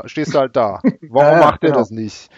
[0.06, 0.82] Stehst du halt da.
[1.02, 1.80] Warum macht der genau.
[1.80, 2.30] das nicht?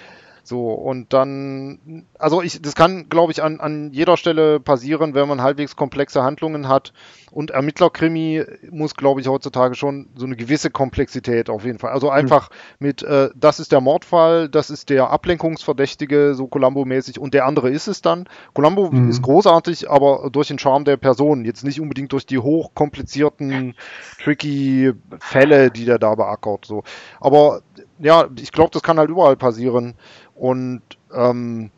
[0.49, 5.27] So, und dann, also ich, das kann, glaube ich, an, an jeder Stelle passieren, wenn
[5.27, 6.91] man halbwegs komplexe Handlungen hat.
[7.29, 11.91] Und Ermittlerkrimi muss, glaube ich, heutzutage schon so eine gewisse Komplexität auf jeden Fall.
[11.91, 12.87] Also einfach mhm.
[12.87, 17.69] mit, äh, das ist der Mordfall, das ist der Ablenkungsverdächtige, so Columbo-mäßig, und der andere
[17.69, 18.27] ist es dann.
[18.55, 19.11] Columbo mhm.
[19.11, 23.75] ist großartig, aber durch den Charme der Person, jetzt nicht unbedingt durch die hochkomplizierten,
[24.23, 26.65] tricky Fälle, die der da beackert.
[26.65, 26.83] So.
[27.19, 27.61] Aber
[27.99, 29.95] ja, ich glaube, das kann halt überall passieren.
[30.35, 30.81] Und
[31.13, 31.71] ähm,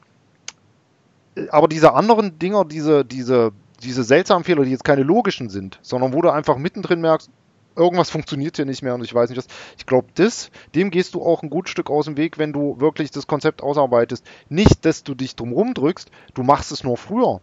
[1.49, 3.51] aber diese anderen Dinger, diese, diese,
[3.81, 7.29] diese seltsamen Fehler, die jetzt keine logischen sind, sondern wo du einfach mittendrin merkst,
[7.75, 9.47] irgendwas funktioniert hier nicht mehr und ich weiß nicht was.
[9.77, 12.79] Ich glaube, das, dem gehst du auch ein gut Stück aus dem Weg, wenn du
[12.79, 14.25] wirklich das Konzept ausarbeitest.
[14.49, 17.39] Nicht, dass du dich drum rumdrückst, du machst es nur früher.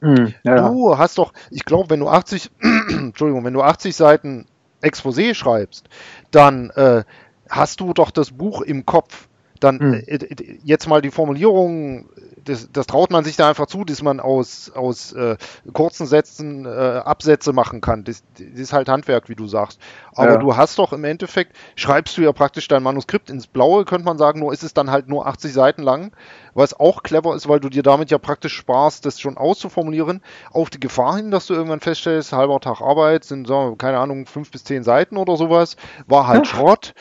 [0.00, 0.68] Mhm, ja.
[0.68, 2.50] Du hast doch, ich glaube, wenn du 80,
[2.88, 4.46] Entschuldigung, wenn du 80 Seiten
[4.80, 5.88] Exposé schreibst,
[6.30, 7.04] dann äh,
[7.48, 9.28] hast du doch das Buch im Kopf
[9.64, 10.02] dann hm.
[10.06, 10.18] äh,
[10.62, 12.08] jetzt mal die Formulierung,
[12.44, 15.36] das, das, traut man sich da einfach zu, dass man aus, aus äh,
[15.72, 18.04] kurzen Sätzen äh, Absätze machen kann.
[18.04, 19.80] Das, das, ist halt Handwerk, wie du sagst.
[20.14, 20.36] Aber ja.
[20.36, 24.18] du hast doch im Endeffekt, schreibst du ja praktisch dein Manuskript ins Blaue, könnte man
[24.18, 26.12] sagen, nur ist es dann halt nur 80 Seiten lang,
[26.52, 30.20] was auch clever ist, weil du dir damit ja praktisch sparst, das schon auszuformulieren,
[30.50, 34.26] auf die Gefahr hin, dass du irgendwann feststellst, halber Tag Arbeit sind, so, keine Ahnung,
[34.26, 35.76] fünf bis zehn Seiten oder sowas,
[36.06, 36.94] war halt Schrott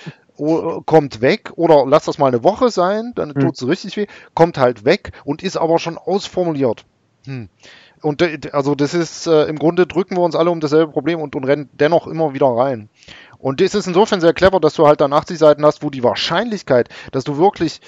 [0.85, 3.41] kommt weg oder lass das mal eine Woche sein, dann hm.
[3.41, 6.85] tut es richtig weh, kommt halt weg und ist aber schon ausformuliert.
[7.25, 7.49] Hm.
[8.01, 11.35] Und also das ist äh, im Grunde drücken wir uns alle um dasselbe Problem und,
[11.35, 12.89] und rennen dennoch immer wieder rein.
[13.39, 16.03] Und das ist insofern sehr clever, dass du halt dann 80 Seiten hast, wo die
[16.03, 17.79] Wahrscheinlichkeit, dass du wirklich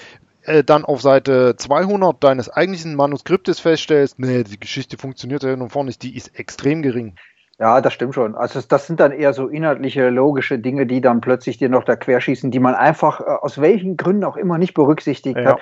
[0.42, 5.70] äh, dann auf Seite 200 deines eigentlichen Manuskriptes feststellst, nee, die Geschichte funktioniert ja nun
[5.70, 7.16] vorne nicht, die ist extrem gering.
[7.58, 8.34] Ja, das stimmt schon.
[8.34, 11.96] Also das sind dann eher so inhaltliche, logische Dinge, die dann plötzlich dir noch da
[11.96, 15.52] querschießen, die man einfach äh, aus welchen Gründen auch immer nicht berücksichtigt ja.
[15.52, 15.60] hat.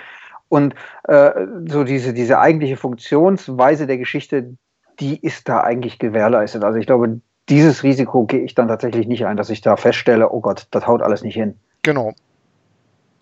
[0.49, 0.75] Und
[1.05, 1.31] äh,
[1.67, 4.57] so diese, diese eigentliche Funktionsweise der Geschichte,
[4.99, 6.65] die ist da eigentlich gewährleistet.
[6.65, 10.31] Also ich glaube, dieses Risiko gehe ich dann tatsächlich nicht ein, dass ich da feststelle,
[10.31, 11.59] oh Gott, das haut alles nicht hin.
[11.83, 12.13] Genau.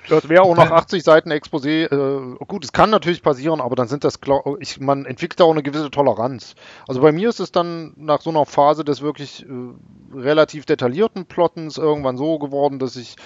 [0.09, 1.85] Das wäre auch noch 80 Seiten Exposé.
[1.85, 4.19] Äh, gut, es kann natürlich passieren, aber dann sind das,
[4.59, 6.55] ich, man entwickelt auch eine gewisse Toleranz.
[6.89, 11.27] Also bei mir ist es dann nach so einer Phase des wirklich äh, relativ detaillierten
[11.27, 13.17] Plottens irgendwann so geworden, dass ich,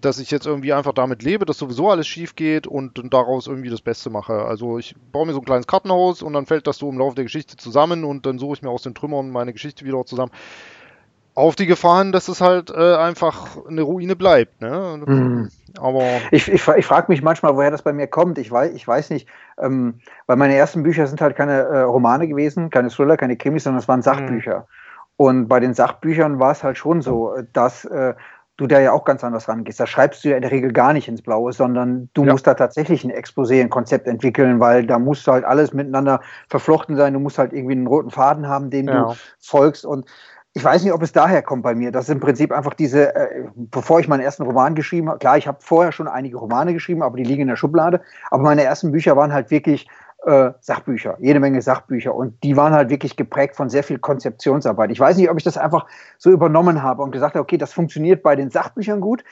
[0.00, 3.46] dass ich jetzt irgendwie einfach damit lebe, dass sowieso alles schief geht und, und daraus
[3.46, 4.32] irgendwie das Beste mache.
[4.32, 7.14] Also ich baue mir so ein kleines Kartenhaus und dann fällt das so im Laufe
[7.14, 10.32] der Geschichte zusammen und dann suche ich mir aus den Trümmern meine Geschichte wieder zusammen
[11.34, 14.60] Auf die Gefahren, dass es halt äh, einfach eine Ruine bleibt.
[14.60, 15.02] Ne?
[15.04, 15.50] Mhm.
[15.78, 18.38] Aber ich, ich, ich frage mich manchmal, woher das bei mir kommt.
[18.38, 19.28] Ich weiß, ich weiß nicht,
[19.58, 23.64] ähm, weil meine ersten Bücher sind halt keine äh, Romane gewesen, keine Thriller, keine Krimis,
[23.64, 24.58] sondern es waren Sachbücher.
[24.58, 24.64] Mhm.
[25.16, 28.14] Und bei den Sachbüchern war es halt schon so, dass äh,
[28.56, 29.80] du da ja auch ganz anders rangehst.
[29.80, 32.32] Da schreibst du ja in der Regel gar nicht ins Blaue, sondern du ja.
[32.32, 36.20] musst da tatsächlich ein Exposé, ein Konzept entwickeln, weil da musst du halt alles miteinander
[36.48, 37.14] verflochten sein.
[37.14, 39.02] Du musst halt irgendwie einen roten Faden haben, dem ja.
[39.02, 39.84] du folgst.
[39.84, 40.06] Und
[40.56, 41.90] ich weiß nicht, ob es daher kommt bei mir.
[41.90, 45.36] Das ist im Prinzip einfach diese, äh, bevor ich meinen ersten Roman geschrieben habe, klar,
[45.36, 48.00] ich habe vorher schon einige Romane geschrieben, aber die liegen in der Schublade.
[48.30, 49.88] Aber meine ersten Bücher waren halt wirklich
[50.24, 52.14] äh, Sachbücher, jede Menge Sachbücher.
[52.14, 54.92] Und die waren halt wirklich geprägt von sehr viel Konzeptionsarbeit.
[54.92, 55.86] Ich weiß nicht, ob ich das einfach
[56.18, 59.24] so übernommen habe und gesagt habe, okay, das funktioniert bei den Sachbüchern gut.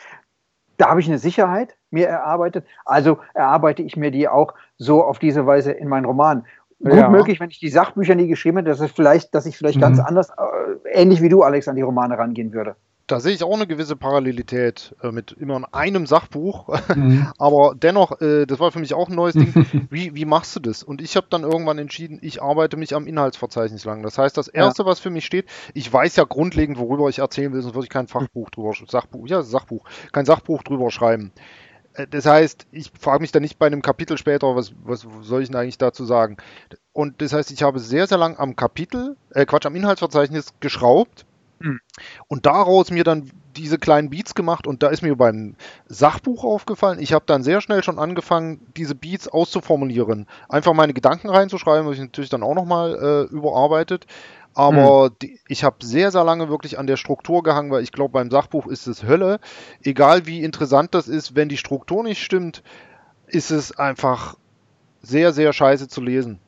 [0.76, 2.66] Da habe ich eine Sicherheit mir erarbeitet.
[2.84, 6.44] Also erarbeite ich mir die auch so auf diese Weise in meinen Roman.
[6.82, 7.08] Gut ja.
[7.08, 9.82] möglich, wenn ich die Sachbücher nie geschrieben hätte, dass, es vielleicht, dass ich vielleicht mhm.
[9.82, 12.76] ganz anders, äh, ähnlich wie du, Alex, an die Romane rangehen würde
[13.12, 16.68] da sehe ich auch eine gewisse Parallelität äh, mit immer einem Sachbuch.
[16.92, 17.32] Mhm.
[17.38, 19.54] Aber dennoch, äh, das war für mich auch ein neues Ding.
[19.90, 20.82] Wie, wie machst du das?
[20.82, 24.02] Und ich habe dann irgendwann entschieden, ich arbeite mich am Inhaltsverzeichnis lang.
[24.02, 24.86] Das heißt, das Erste, ja.
[24.86, 27.90] was für mich steht, ich weiß ja grundlegend, worüber ich erzählen will, sonst würde ich
[27.90, 31.32] kein Fachbuch drüber, Sachbuch, ja, Sachbuch, kein Sachbuch drüber schreiben.
[31.94, 35.42] Äh, das heißt, ich frage mich dann nicht bei einem Kapitel später, was, was soll
[35.42, 36.36] ich denn eigentlich dazu sagen?
[36.92, 41.24] Und das heißt, ich habe sehr, sehr lang am Kapitel, äh, Quatsch, am Inhaltsverzeichnis geschraubt
[41.62, 41.80] hm.
[42.26, 45.54] Und daraus mir dann diese kleinen Beats gemacht und da ist mir beim
[45.86, 50.26] Sachbuch aufgefallen, ich habe dann sehr schnell schon angefangen, diese Beats auszuformulieren.
[50.48, 54.06] Einfach meine Gedanken reinzuschreiben, was ich natürlich dann auch nochmal äh, überarbeitet.
[54.54, 55.16] Aber hm.
[55.22, 58.30] die, ich habe sehr, sehr lange wirklich an der Struktur gehangen, weil ich glaube, beim
[58.30, 59.40] Sachbuch ist es Hölle.
[59.82, 62.62] Egal wie interessant das ist, wenn die Struktur nicht stimmt,
[63.26, 64.36] ist es einfach
[65.00, 66.38] sehr, sehr scheiße zu lesen.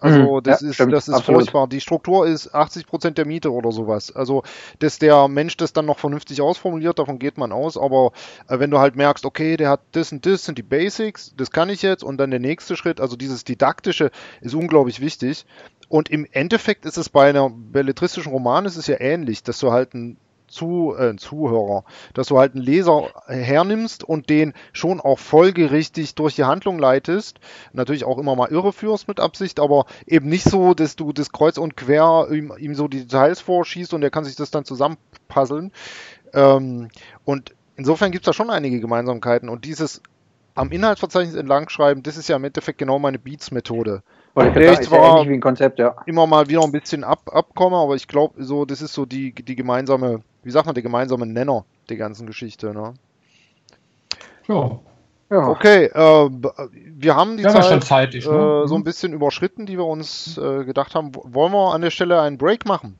[0.00, 0.42] Also mhm.
[0.42, 1.66] das ja, ist, stimmt, das ist furchtbar.
[1.66, 4.14] Die Struktur ist 80 Prozent der Miete oder sowas.
[4.14, 4.42] Also
[4.78, 7.76] dass der Mensch das dann noch vernünftig ausformuliert, davon geht man aus.
[7.76, 8.12] Aber
[8.48, 11.50] äh, wenn du halt merkst, okay, der hat das und das sind die Basics, das
[11.50, 15.44] kann ich jetzt und dann der nächste Schritt, also dieses didaktische ist unglaublich wichtig.
[15.88, 19.72] Und im Endeffekt ist es bei einer belletristischen Roman ist es ja ähnlich, dass du
[19.72, 20.16] halt ein
[20.52, 21.84] zu, äh, Zuhörer,
[22.14, 27.40] dass du halt einen Leser hernimmst und den schon auch folgerichtig durch die Handlung leitest.
[27.72, 31.58] Natürlich auch immer mal irreführst mit Absicht, aber eben nicht so, dass du das kreuz
[31.58, 35.72] und quer ihm, ihm so die Details vorschießt und er kann sich das dann zusammenpuzzeln.
[36.32, 36.88] Ähm,
[37.24, 40.02] und insofern gibt es da schon einige Gemeinsamkeiten und dieses
[40.54, 44.02] am Inhaltsverzeichnis entlang schreiben, das ist ja im Endeffekt genau meine Beats-Methode.
[44.34, 45.94] Weil der ich zwar ja Konzept, ja.
[46.06, 49.34] immer mal wieder ein bisschen ab, abkomme, aber ich glaube, so, das ist so die,
[49.34, 52.72] die gemeinsame, wie sagt man, der gemeinsame Nenner der ganzen Geschichte.
[52.72, 52.94] Ne?
[54.48, 54.78] Ja.
[55.30, 55.48] ja.
[55.48, 58.62] Okay, äh, wir haben die ja, Zeit zeitig, ne?
[58.64, 58.84] äh, so ein mhm.
[58.84, 61.12] bisschen überschritten, die wir uns äh, gedacht haben.
[61.14, 62.98] Wollen wir an der Stelle einen Break machen?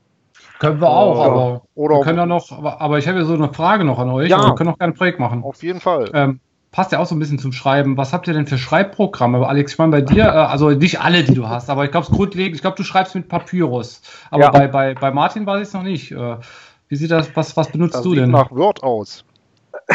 [0.59, 3.33] Können wir auch, aber oder wir können ja noch, aber, aber ich habe ja so
[3.33, 4.29] eine Frage noch an euch.
[4.29, 5.43] Ja, wir können auch gerne einen Break machen.
[5.43, 6.09] Auf jeden Fall.
[6.13, 6.39] Ähm,
[6.73, 7.95] passt ja auch so ein bisschen zum Schreiben.
[7.95, 9.47] Was habt ihr denn für Schreibprogramme?
[9.47, 12.07] Alex, ich meine bei dir, äh, also nicht alle, die du hast, aber ich glaube,
[12.07, 14.01] es grundlegend, ich glaube, du schreibst mit Papyrus.
[14.31, 14.51] Aber ja.
[14.51, 16.11] bei, bei, bei Martin weiß ich es noch nicht.
[16.11, 16.37] Äh,
[16.89, 18.31] wie sieht das, was, was benutzt das du denn?
[18.31, 19.23] nach Word aus.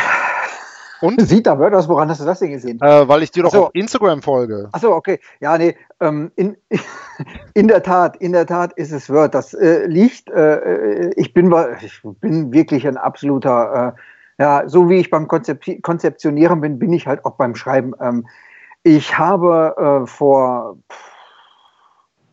[1.01, 1.21] Und?
[1.21, 2.81] Sieht da Word aus, woran hast du das denn gesehen?
[2.81, 3.67] Äh, weil ich dir doch so.
[3.67, 4.69] auf Instagram folge.
[4.73, 5.21] Achso, okay.
[5.39, 6.57] Ja, nee, ähm, in,
[7.55, 9.35] in der Tat, in der Tat ist es Word.
[9.35, 14.01] Das äh, liegt, äh, ich, bin, ich bin wirklich ein absoluter äh,
[14.39, 17.93] ja, so wie ich beim Konzep Konzeptionieren bin, bin ich halt auch beim Schreiben.
[18.01, 18.27] Ähm,
[18.85, 20.77] ich habe äh, vor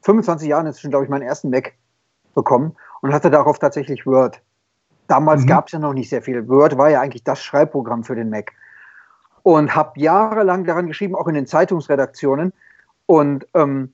[0.03, 1.73] 25 Jahren inzwischen, glaube ich, meinen ersten Mac
[2.35, 4.39] bekommen und hatte darauf tatsächlich Word.
[5.07, 5.47] Damals mhm.
[5.47, 6.47] gab es ja noch nicht sehr viel.
[6.47, 8.51] Word war ja eigentlich das Schreibprogramm für den Mac.
[9.41, 12.53] Und habe jahrelang daran geschrieben, auch in den Zeitungsredaktionen.
[13.05, 13.93] Und ähm,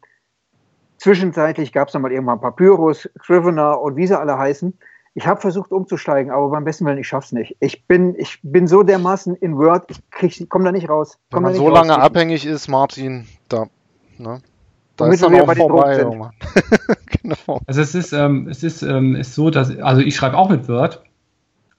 [0.97, 4.77] zwischenzeitlich gab es dann mal irgendwann Papyrus, Scrivener und wie sie alle heißen.
[5.13, 7.57] Ich habe versucht umzusteigen, aber beim besten Willen, ich schaff's nicht.
[7.59, 9.91] Ich bin, ich bin so dermaßen in Word,
[10.21, 11.17] ich komme da nicht raus.
[11.31, 11.85] Wenn man so raus.
[11.85, 13.65] lange abhängig ist, Martin, da,
[14.17, 14.41] ne?
[14.95, 16.29] Da ist dann auch vorbei, oh
[17.23, 17.59] genau.
[17.65, 20.69] Also es ist, ähm, es ist, ähm, ist so, dass, also ich schreibe auch mit
[20.69, 21.03] Word.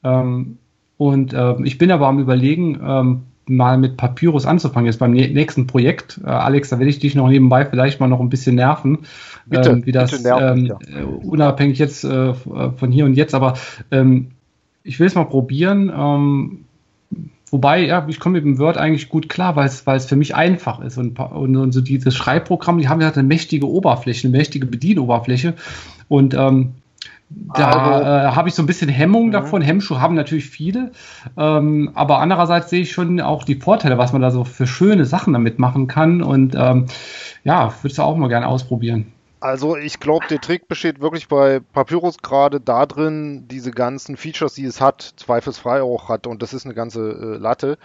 [0.03, 0.59] Ähm,
[0.97, 5.67] und ähm, ich bin aber am überlegen, ähm, mal mit Papyrus anzufangen, jetzt beim nächsten
[5.67, 6.21] Projekt.
[6.25, 8.99] Äh, Alex, da werde ich dich noch nebenbei vielleicht mal noch ein bisschen nerven,
[9.47, 11.01] bitte, ähm, wie das nerven, ähm, ja.
[11.01, 13.55] Äh, unabhängig jetzt äh, von hier und jetzt, aber
[13.91, 14.29] ähm,
[14.85, 15.93] ich will es mal probieren.
[15.95, 16.65] Ähm,
[17.51, 20.81] wobei, ja, ich komme mit dem Word eigentlich gut klar, weil es für mich einfach
[20.81, 20.99] ist.
[20.99, 25.55] Und, und, und so dieses Schreibprogramm, die haben ja eine mächtige Oberfläche, eine mächtige Bedienoberfläche.
[26.09, 26.75] Und ähm,
[27.55, 29.33] da also, äh, habe ich so ein bisschen Hemmung mhm.
[29.33, 29.63] davon.
[29.63, 30.93] Hemmschuhe haben natürlich viele,
[31.37, 35.05] ähm, aber andererseits sehe ich schon auch die Vorteile, was man da so für schöne
[35.05, 36.23] Sachen damit machen kann.
[36.23, 36.87] Und ähm,
[37.45, 39.13] ja, würde es auch mal gerne ausprobieren.
[39.41, 44.65] Also ich glaube, der Trick besteht wirklich bei Papyrus gerade darin, diese ganzen Features, die
[44.65, 47.77] es hat, zweifelsfrei auch hat, und das ist eine ganze äh, Latte,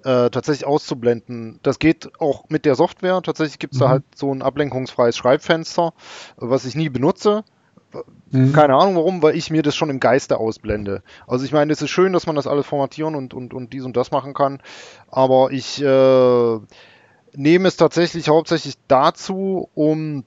[0.00, 1.60] äh, tatsächlich auszublenden.
[1.62, 3.22] Das geht auch mit der Software.
[3.22, 3.84] Tatsächlich gibt es mhm.
[3.84, 5.92] da halt so ein ablenkungsfreies Schreibfenster,
[6.36, 7.44] was ich nie benutze.
[8.30, 8.52] Mhm.
[8.52, 11.02] Keine Ahnung warum, weil ich mir das schon im Geiste ausblende.
[11.26, 13.84] Also ich meine, es ist schön, dass man das alles formatieren und, und, und dies
[13.84, 14.60] und das machen kann,
[15.08, 16.58] aber ich äh,
[17.34, 20.24] nehme es tatsächlich hauptsächlich dazu, um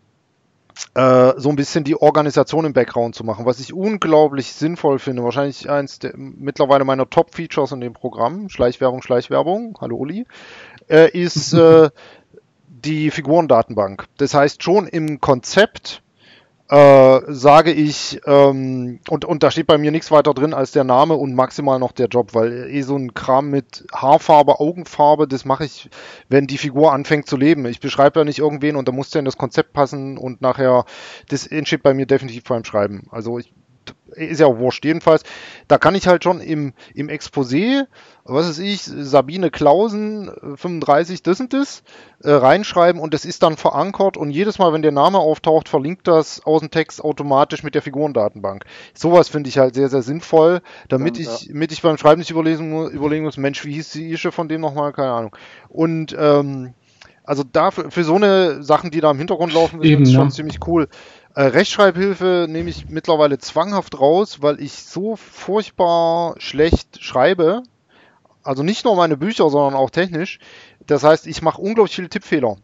[0.93, 5.23] äh, so ein bisschen die Organisation im Background zu machen, was ich unglaublich sinnvoll finde.
[5.23, 10.25] Wahrscheinlich eins der mittlerweile meiner Top-Features in dem Programm, Schleichwerbung, Schleichwerbung, hallo Uli,
[10.89, 11.89] äh, ist äh,
[12.67, 14.05] die Figurendatenbank.
[14.17, 16.03] Das heißt, schon im Konzept
[16.69, 20.83] äh, sage ich, ähm, und, und da steht bei mir nichts weiter drin als der
[20.83, 25.45] Name und maximal noch der Job, weil eh so ein Kram mit Haarfarbe, Augenfarbe, das
[25.45, 25.89] mache ich,
[26.27, 27.65] wenn die Figur anfängt zu leben.
[27.65, 30.85] Ich beschreibe da nicht irgendwen und da muss der in das Konzept passen und nachher,
[31.29, 33.07] das entsteht bei mir definitiv beim Schreiben.
[33.11, 33.53] Also ich
[34.11, 34.85] ist ja auch wurscht.
[34.85, 35.23] Jedenfalls,
[35.67, 37.85] da kann ich halt schon im, im Exposé,
[38.23, 41.83] was weiß ich, Sabine Klausen, 35, das und das,
[42.23, 46.07] äh, reinschreiben und das ist dann verankert und jedes Mal, wenn der Name auftaucht, verlinkt
[46.07, 48.65] das aus dem Text automatisch mit der Figurendatenbank.
[48.93, 52.31] Sowas finde ich halt sehr, sehr sinnvoll, damit ja, ich, damit ich beim Schreiben nicht
[52.31, 54.93] überlegen, überlegen muss, Mensch, wie hieß die Ische von dem nochmal?
[54.93, 55.35] Keine Ahnung.
[55.69, 56.73] Und, ähm,
[57.27, 60.31] also da für, für so eine Sachen, die da im Hintergrund laufen, ist das schon
[60.31, 60.87] ziemlich cool.
[61.37, 67.61] Äh, Rechtschreibhilfe nehme ich mittlerweile zwanghaft raus, weil ich so furchtbar schlecht schreibe.
[68.41, 70.39] Also nicht nur meine Bücher, sondern auch technisch.
[70.87, 72.55] Das heißt, ich mache unglaublich viele Tippfehler.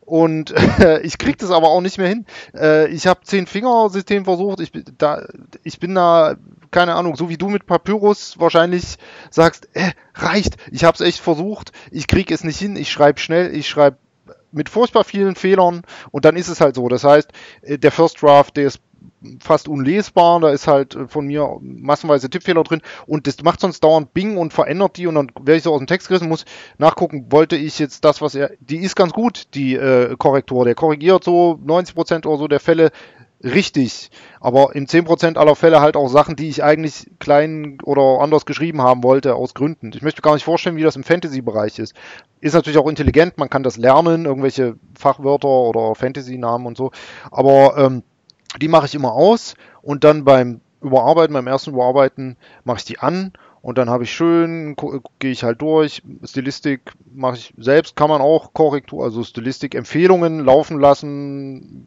[0.00, 0.50] Und
[0.80, 2.26] äh, ich kriege das aber auch nicht mehr hin.
[2.52, 4.58] Äh, ich habe zehn Finger-System versucht.
[4.58, 5.24] Ich, da,
[5.62, 6.34] ich bin da,
[6.72, 8.96] keine Ahnung, so wie du mit Papyrus wahrscheinlich
[9.30, 10.56] sagst, äh, reicht.
[10.72, 11.70] Ich habe es echt versucht.
[11.92, 12.74] Ich kriege es nicht hin.
[12.74, 13.54] Ich schreibe schnell.
[13.54, 13.98] Ich schreibe
[14.52, 16.88] mit furchtbar vielen Fehlern und dann ist es halt so.
[16.88, 17.30] Das heißt,
[17.62, 18.80] äh, der First Draft, der ist
[19.40, 23.82] fast unlesbar, da ist halt äh, von mir massenweise Tippfehler drin und das macht sonst
[23.82, 26.44] dauernd Bing und verändert die und dann werde ich so aus dem Text gerissen, muss
[26.78, 30.74] nachgucken, wollte ich jetzt das, was er, die ist ganz gut, die äh, Korrektur, der
[30.74, 32.90] korrigiert so 90% oder so der Fälle
[33.46, 38.46] richtig, aber in 10% aller Fälle halt auch Sachen, die ich eigentlich klein oder anders
[38.46, 39.92] geschrieben haben wollte, aus Gründen.
[39.94, 41.94] Ich möchte gar nicht vorstellen, wie das im Fantasy-Bereich ist.
[42.40, 46.90] Ist natürlich auch intelligent, man kann das lernen, irgendwelche Fachwörter oder Fantasy-Namen und so,
[47.30, 48.02] aber ähm,
[48.60, 52.98] die mache ich immer aus und dann beim Überarbeiten, beim ersten Überarbeiten mache ich die
[52.98, 53.32] an
[53.66, 54.76] und dann habe ich schön,
[55.18, 56.00] gehe ich halt durch.
[56.22, 61.84] Stilistik mache ich selbst, kann man auch Korrektur, also Stilistik-Empfehlungen laufen lassen,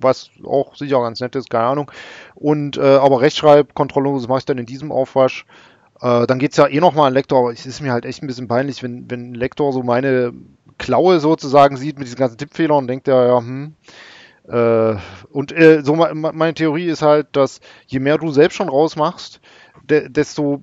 [0.00, 1.90] was auch sicher ganz nett ist, keine Ahnung.
[2.34, 5.44] Und äh, aber Rechtschreibkontrolle, das mache ich dann in diesem Aufwasch.
[6.00, 8.22] Äh, dann geht es ja eh nochmal an Lektor, aber es ist mir halt echt
[8.22, 10.32] ein bisschen peinlich, wenn, wenn Lektor so meine
[10.78, 13.74] Klaue sozusagen sieht mit diesen ganzen Tippfehlern und denkt ja, ja, hm.
[14.48, 14.96] Äh,
[15.30, 19.42] und äh, so meine Theorie ist halt, dass je mehr du selbst schon rausmachst,
[19.84, 20.62] de desto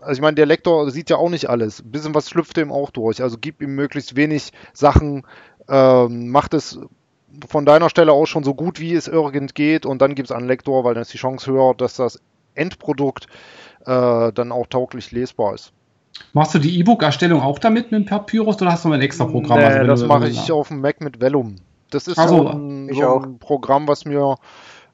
[0.00, 1.80] also ich meine, der Lektor sieht ja auch nicht alles.
[1.80, 3.22] Ein bisschen was schlüpft ihm auch durch.
[3.22, 5.24] Also gib ihm möglichst wenig Sachen,
[5.68, 6.78] ähm, macht es
[7.48, 10.36] von deiner Stelle aus schon so gut, wie es irgend geht und dann gibt es
[10.36, 12.20] einen Lektor, weil dann ist die Chance höher, dass das
[12.54, 13.26] Endprodukt
[13.86, 15.72] äh, dann auch tauglich lesbar ist.
[16.32, 19.58] Machst du die E-Book-Erstellung auch damit mit dem Papyrus oder hast du ein extra Programm?
[19.58, 21.56] Nee, also das mache ich auf dem Mac mit Vellum.
[21.90, 24.36] Das ist also, so, ein, so ein Programm, was mir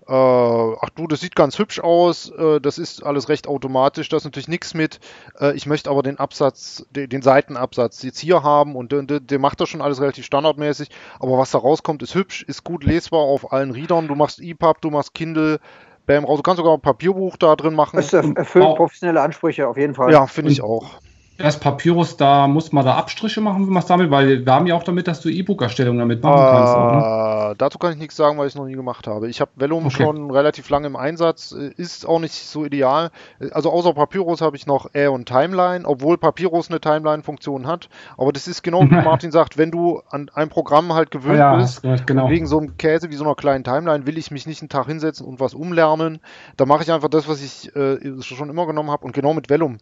[0.09, 4.23] äh, ach du, das sieht ganz hübsch aus, äh, das ist alles recht automatisch, das
[4.23, 5.01] ist natürlich nichts mit,
[5.41, 9.39] äh, ich möchte aber den Absatz, den, den Seitenabsatz jetzt hier haben und der, der
[9.39, 13.21] macht das schon alles relativ standardmäßig, aber was da rauskommt, ist hübsch, ist gut lesbar
[13.21, 15.59] auf allen Readern, du machst EPUB, du machst Kindle,
[16.07, 17.97] Bam raus, du kannst sogar ein Papierbuch da drin machen.
[17.97, 20.13] Das erfüllt professionelle Ansprüche auf jeden Fall.
[20.13, 21.01] Ja, finde ich auch
[21.39, 24.67] das Papyrus, da muss man da Abstriche machen, wie man es damit, weil wir haben
[24.67, 26.75] ja auch damit, dass du E-Book-Erstellung damit machen äh, kannst.
[26.75, 27.55] Auch, ne?
[27.59, 29.29] Dazu kann ich nichts sagen, weil ich es noch nie gemacht habe.
[29.29, 29.97] Ich habe Vellum okay.
[29.97, 33.11] schon relativ lange im Einsatz, äh, ist auch nicht so ideal.
[33.53, 37.89] Also außer Papyrus habe ich noch Air und Timeline, obwohl Papyrus eine Timeline-Funktion hat.
[38.17, 41.57] Aber das ist genau wie Martin sagt, wenn du an ein Programm halt gewöhnt ja,
[41.57, 42.31] bist, genau.
[42.31, 44.87] wegen so einem Käse wie so einer kleinen Timeline, will ich mich nicht einen Tag
[44.87, 46.21] hinsetzen und was umlernen.
[46.57, 49.51] Da mache ich einfach das, was ich äh, schon immer genommen habe und genau mit
[49.51, 49.79] Vellum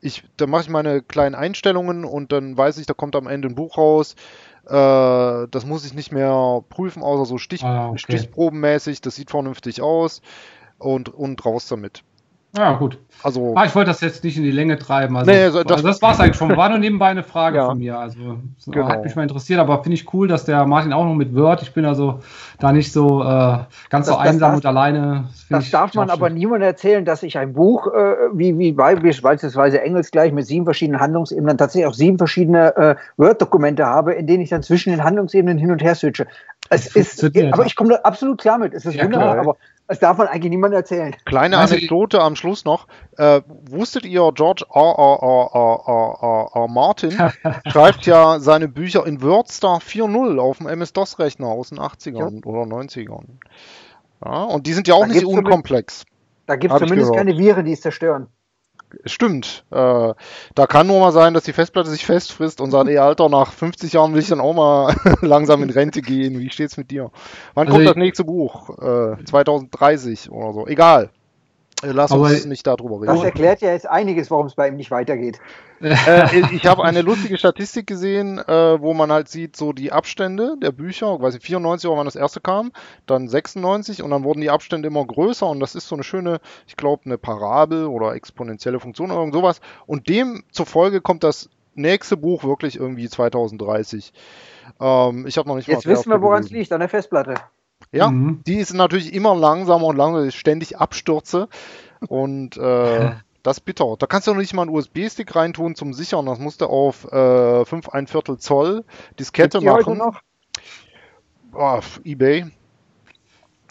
[0.00, 3.48] ich, da mache ich meine kleinen Einstellungen und dann weiß ich, da kommt am Ende
[3.48, 4.14] ein Buch raus.
[4.66, 7.98] Äh, das muss ich nicht mehr prüfen, außer so Stich, ah, okay.
[7.98, 9.00] stichprobenmäßig.
[9.00, 10.22] Das sieht vernünftig aus
[10.78, 12.02] und, und raus damit.
[12.56, 12.98] Ja, gut.
[13.22, 15.16] Also, ah, ich wollte das jetzt nicht in die Länge treiben.
[15.16, 16.56] Also, nee, also das, also das war es eigentlich schon.
[16.56, 17.66] War nur nebenbei eine Frage ja.
[17.66, 17.98] von mir.
[17.98, 18.88] Also genau.
[18.88, 21.60] hat mich mal interessiert, aber finde ich cool, dass der Martin auch noch mit Word.
[21.62, 22.20] Ich bin also
[22.58, 23.58] da nicht so äh,
[23.90, 25.28] ganz das, so einsam und alleine.
[25.50, 29.82] Das, das darf man aber niemandem erzählen, dass ich ein Buch, äh, wie, wie beispielsweise
[29.82, 34.42] Engels gleich mit sieben verschiedenen Handlungsebenen tatsächlich auch sieben verschiedene äh, Word-Dokumente habe, in denen
[34.42, 36.26] ich dann zwischen den Handlungsebenen hin und her switche.
[36.70, 38.74] Es ist, aber ich komme da absolut klar mit.
[38.74, 39.40] Es ist ja, wunderbar, klar.
[39.40, 39.56] aber
[39.88, 41.16] das darf man eigentlich niemandem erzählen.
[41.24, 42.86] Kleine Anekdote am Schluss noch.
[43.16, 44.80] Äh, wusstet ihr, George R.
[44.80, 45.18] R.
[45.22, 46.18] R.
[46.22, 46.50] R.
[46.54, 46.68] R.
[46.68, 47.12] Martin
[47.66, 52.44] schreibt ja seine Bücher in WordStar 4.0 auf dem MS-DOS-Rechner aus den 80ern ja.
[52.44, 53.24] oder 90ern.
[54.24, 56.04] Ja, und die sind ja auch da nicht unkomplex.
[56.46, 58.28] Da gibt es zumindest keine Viren, die es zerstören.
[59.04, 59.64] Stimmt.
[59.70, 60.14] Äh,
[60.54, 63.52] da kann nur mal sein, dass die Festplatte sich festfrisst und sagt, ey Alter, nach
[63.52, 66.38] 50 Jahren will ich dann auch mal langsam in Rente gehen.
[66.38, 67.10] Wie steht's mit dir?
[67.54, 68.70] Wann also kommt das nächste Buch?
[68.78, 70.66] Äh, 2030 oder so.
[70.66, 71.10] Egal.
[71.82, 73.14] Äh, lass Aber uns nicht darüber reden.
[73.14, 75.40] Das erklärt ja jetzt einiges, warum es bei ihm nicht weitergeht.
[75.80, 80.56] äh, ich habe eine lustige Statistik gesehen, äh, wo man halt sieht, so die Abstände
[80.60, 82.72] der Bücher, weiß ich, 94 war, wann das erste kam,
[83.06, 86.40] dann 96 und dann wurden die Abstände immer größer und das ist so eine schöne,
[86.66, 89.60] ich glaube, eine Parabel oder exponentielle Funktion oder irgend sowas.
[89.86, 94.12] Und demzufolge kommt das nächste Buch wirklich irgendwie 2030.
[94.80, 97.34] Ähm, ich habe noch nicht Jetzt wissen wir, woran es liegt, an der Festplatte.
[97.92, 98.42] Ja, mhm.
[98.46, 101.48] die ist natürlich immer langsamer und langsamer, ständig Abstürze.
[102.08, 103.12] Und äh,
[103.42, 103.96] das ist bitter.
[103.98, 106.26] Da kannst du noch nicht mal einen USB-Stick reintun zum Sichern.
[106.26, 108.84] Das musst du auf äh, 5 ein Viertel Zoll
[109.18, 109.86] Diskette machen.
[109.86, 110.20] Heute noch?
[111.54, 112.46] Oh, Ebay.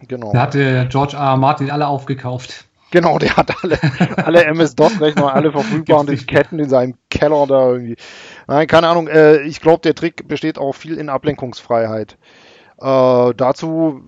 [0.07, 0.31] Genau.
[0.33, 1.23] Da hatte George R.
[1.23, 1.37] R.
[1.37, 2.65] Martin alle aufgekauft.
[2.91, 3.77] Genau, der hat alle,
[4.15, 7.97] alle MS-DOS-Rechner, alle verfügbaren Disketten in seinem Keller da irgendwie.
[8.47, 9.07] Nein, keine Ahnung.
[9.07, 12.17] Äh, ich glaube, der Trick besteht auch viel in Ablenkungsfreiheit.
[12.79, 14.01] Äh, dazu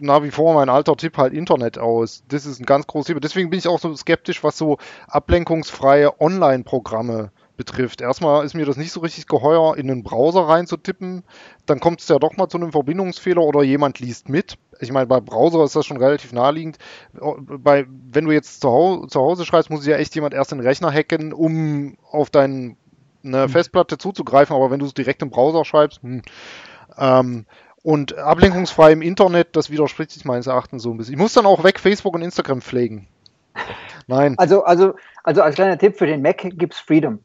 [0.00, 2.22] nach wie vor mein alter Tipp halt Internet aus.
[2.28, 3.20] Das ist ein ganz großes Thema.
[3.20, 4.78] Deswegen bin ich auch so skeptisch, was so
[5.08, 8.00] ablenkungsfreie Online-Programme betrifft.
[8.00, 11.24] Erstmal ist mir das nicht so richtig geheuer, in einen Browser reinzutippen.
[11.66, 14.56] Dann kommt es ja doch mal zu einem Verbindungsfehler oder jemand liest mit.
[14.80, 16.78] Ich meine, bei Browser ist das schon relativ naheliegend.
[17.12, 20.60] Bei, wenn du jetzt zu Hause, zu Hause schreibst, muss ja echt jemand erst den
[20.60, 22.76] Rechner hacken, um auf deine
[23.22, 23.48] hm.
[23.50, 24.56] Festplatte zuzugreifen.
[24.56, 26.22] Aber wenn du es direkt im Browser schreibst, hm.
[26.96, 27.44] ähm,
[27.82, 31.14] und ablenkungsfrei im Internet, das widerspricht sich meines Erachtens so ein bisschen.
[31.14, 33.08] Ich muss dann auch weg Facebook und Instagram pflegen.
[34.06, 34.34] Nein.
[34.38, 37.20] Also, also, also als kleiner Tipp für den Mac gibt es Freedom.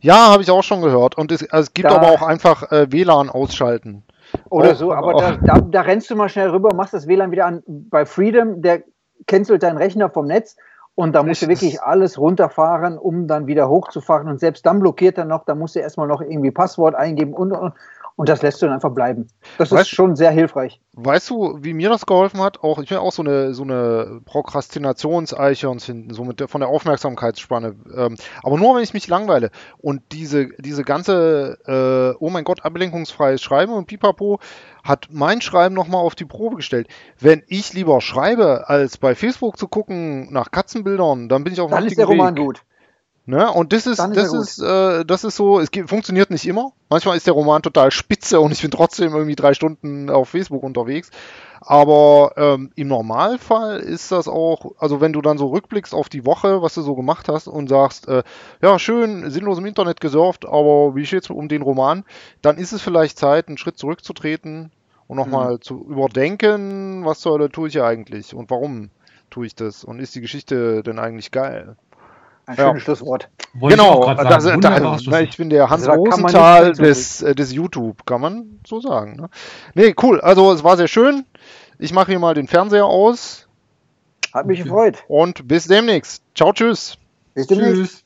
[0.00, 1.16] Ja, habe ich auch schon gehört.
[1.16, 4.02] Und es, also es gibt da, aber auch einfach äh, WLAN ausschalten.
[4.48, 7.32] Oder auch, so, aber da, da, da, rennst du mal schnell rüber, machst das WLAN
[7.32, 7.62] wieder an.
[7.66, 8.82] Bei Freedom, der
[9.26, 10.56] cancelt deinen Rechner vom Netz
[10.94, 14.28] und da musst du wirklich alles runterfahren, um dann wieder hochzufahren.
[14.28, 17.52] Und selbst dann blockiert er noch, da musst du erstmal noch irgendwie Passwort eingeben und,
[17.52, 17.74] und
[18.20, 19.28] und das lässt du dann einfach bleiben.
[19.56, 20.78] Das weißt, ist schon sehr hilfreich.
[20.92, 22.62] Weißt du, wie mir das geholfen hat?
[22.62, 26.68] Auch ich bin auch so eine so eine Prokrastinationseichhörns hinten, so mit der, von der
[26.68, 27.76] Aufmerksamkeitsspanne.
[27.96, 32.62] Ähm, aber nur wenn ich mich langweile und diese diese ganze äh, oh mein Gott
[32.62, 34.38] ablenkungsfreies Schreiben und Pipapo
[34.84, 36.88] hat mein Schreiben nochmal auf die Probe gestellt.
[37.18, 41.70] Wenn ich lieber schreibe, als bei Facebook zu gucken nach Katzenbildern, dann bin ich auf
[41.70, 42.44] dem Dann ist der Roman Weg.
[42.44, 42.64] gut.
[43.30, 43.48] Ne?
[43.48, 46.72] Und das ist, das ist, äh, das ist so, es funktioniert nicht immer.
[46.88, 50.64] Manchmal ist der Roman total spitze und ich bin trotzdem irgendwie drei Stunden auf Facebook
[50.64, 51.10] unterwegs.
[51.60, 56.26] Aber ähm, im Normalfall ist das auch, also wenn du dann so rückblickst auf die
[56.26, 58.24] Woche, was du so gemacht hast und sagst, äh,
[58.62, 62.02] ja, schön, sinnlos im Internet gesurft, aber wie steht's um den Roman,
[62.42, 64.72] dann ist es vielleicht Zeit, einen Schritt zurückzutreten
[65.06, 65.60] und nochmal mhm.
[65.60, 68.90] zu überdenken, was zur Hölle tue ich eigentlich und warum
[69.30, 71.76] tue ich das und ist die Geschichte denn eigentlich geil?
[72.50, 72.68] Ein ja.
[72.68, 73.28] schönes Schlusswort.
[73.54, 78.04] Wollte genau, ich, das, da, ich bin der Hans also Rosenthal des, äh, des YouTube,
[78.06, 79.16] kann man so sagen.
[79.16, 79.30] Ne?
[79.74, 80.20] Nee, cool.
[80.20, 81.24] Also es war sehr schön.
[81.78, 83.46] Ich mache hier mal den Fernseher aus.
[84.34, 85.04] Hat mich gefreut.
[85.06, 86.24] Und bis demnächst.
[86.34, 86.98] Ciao, tschüss.
[87.34, 87.74] Bis demnächst.
[87.76, 88.04] Tschüss.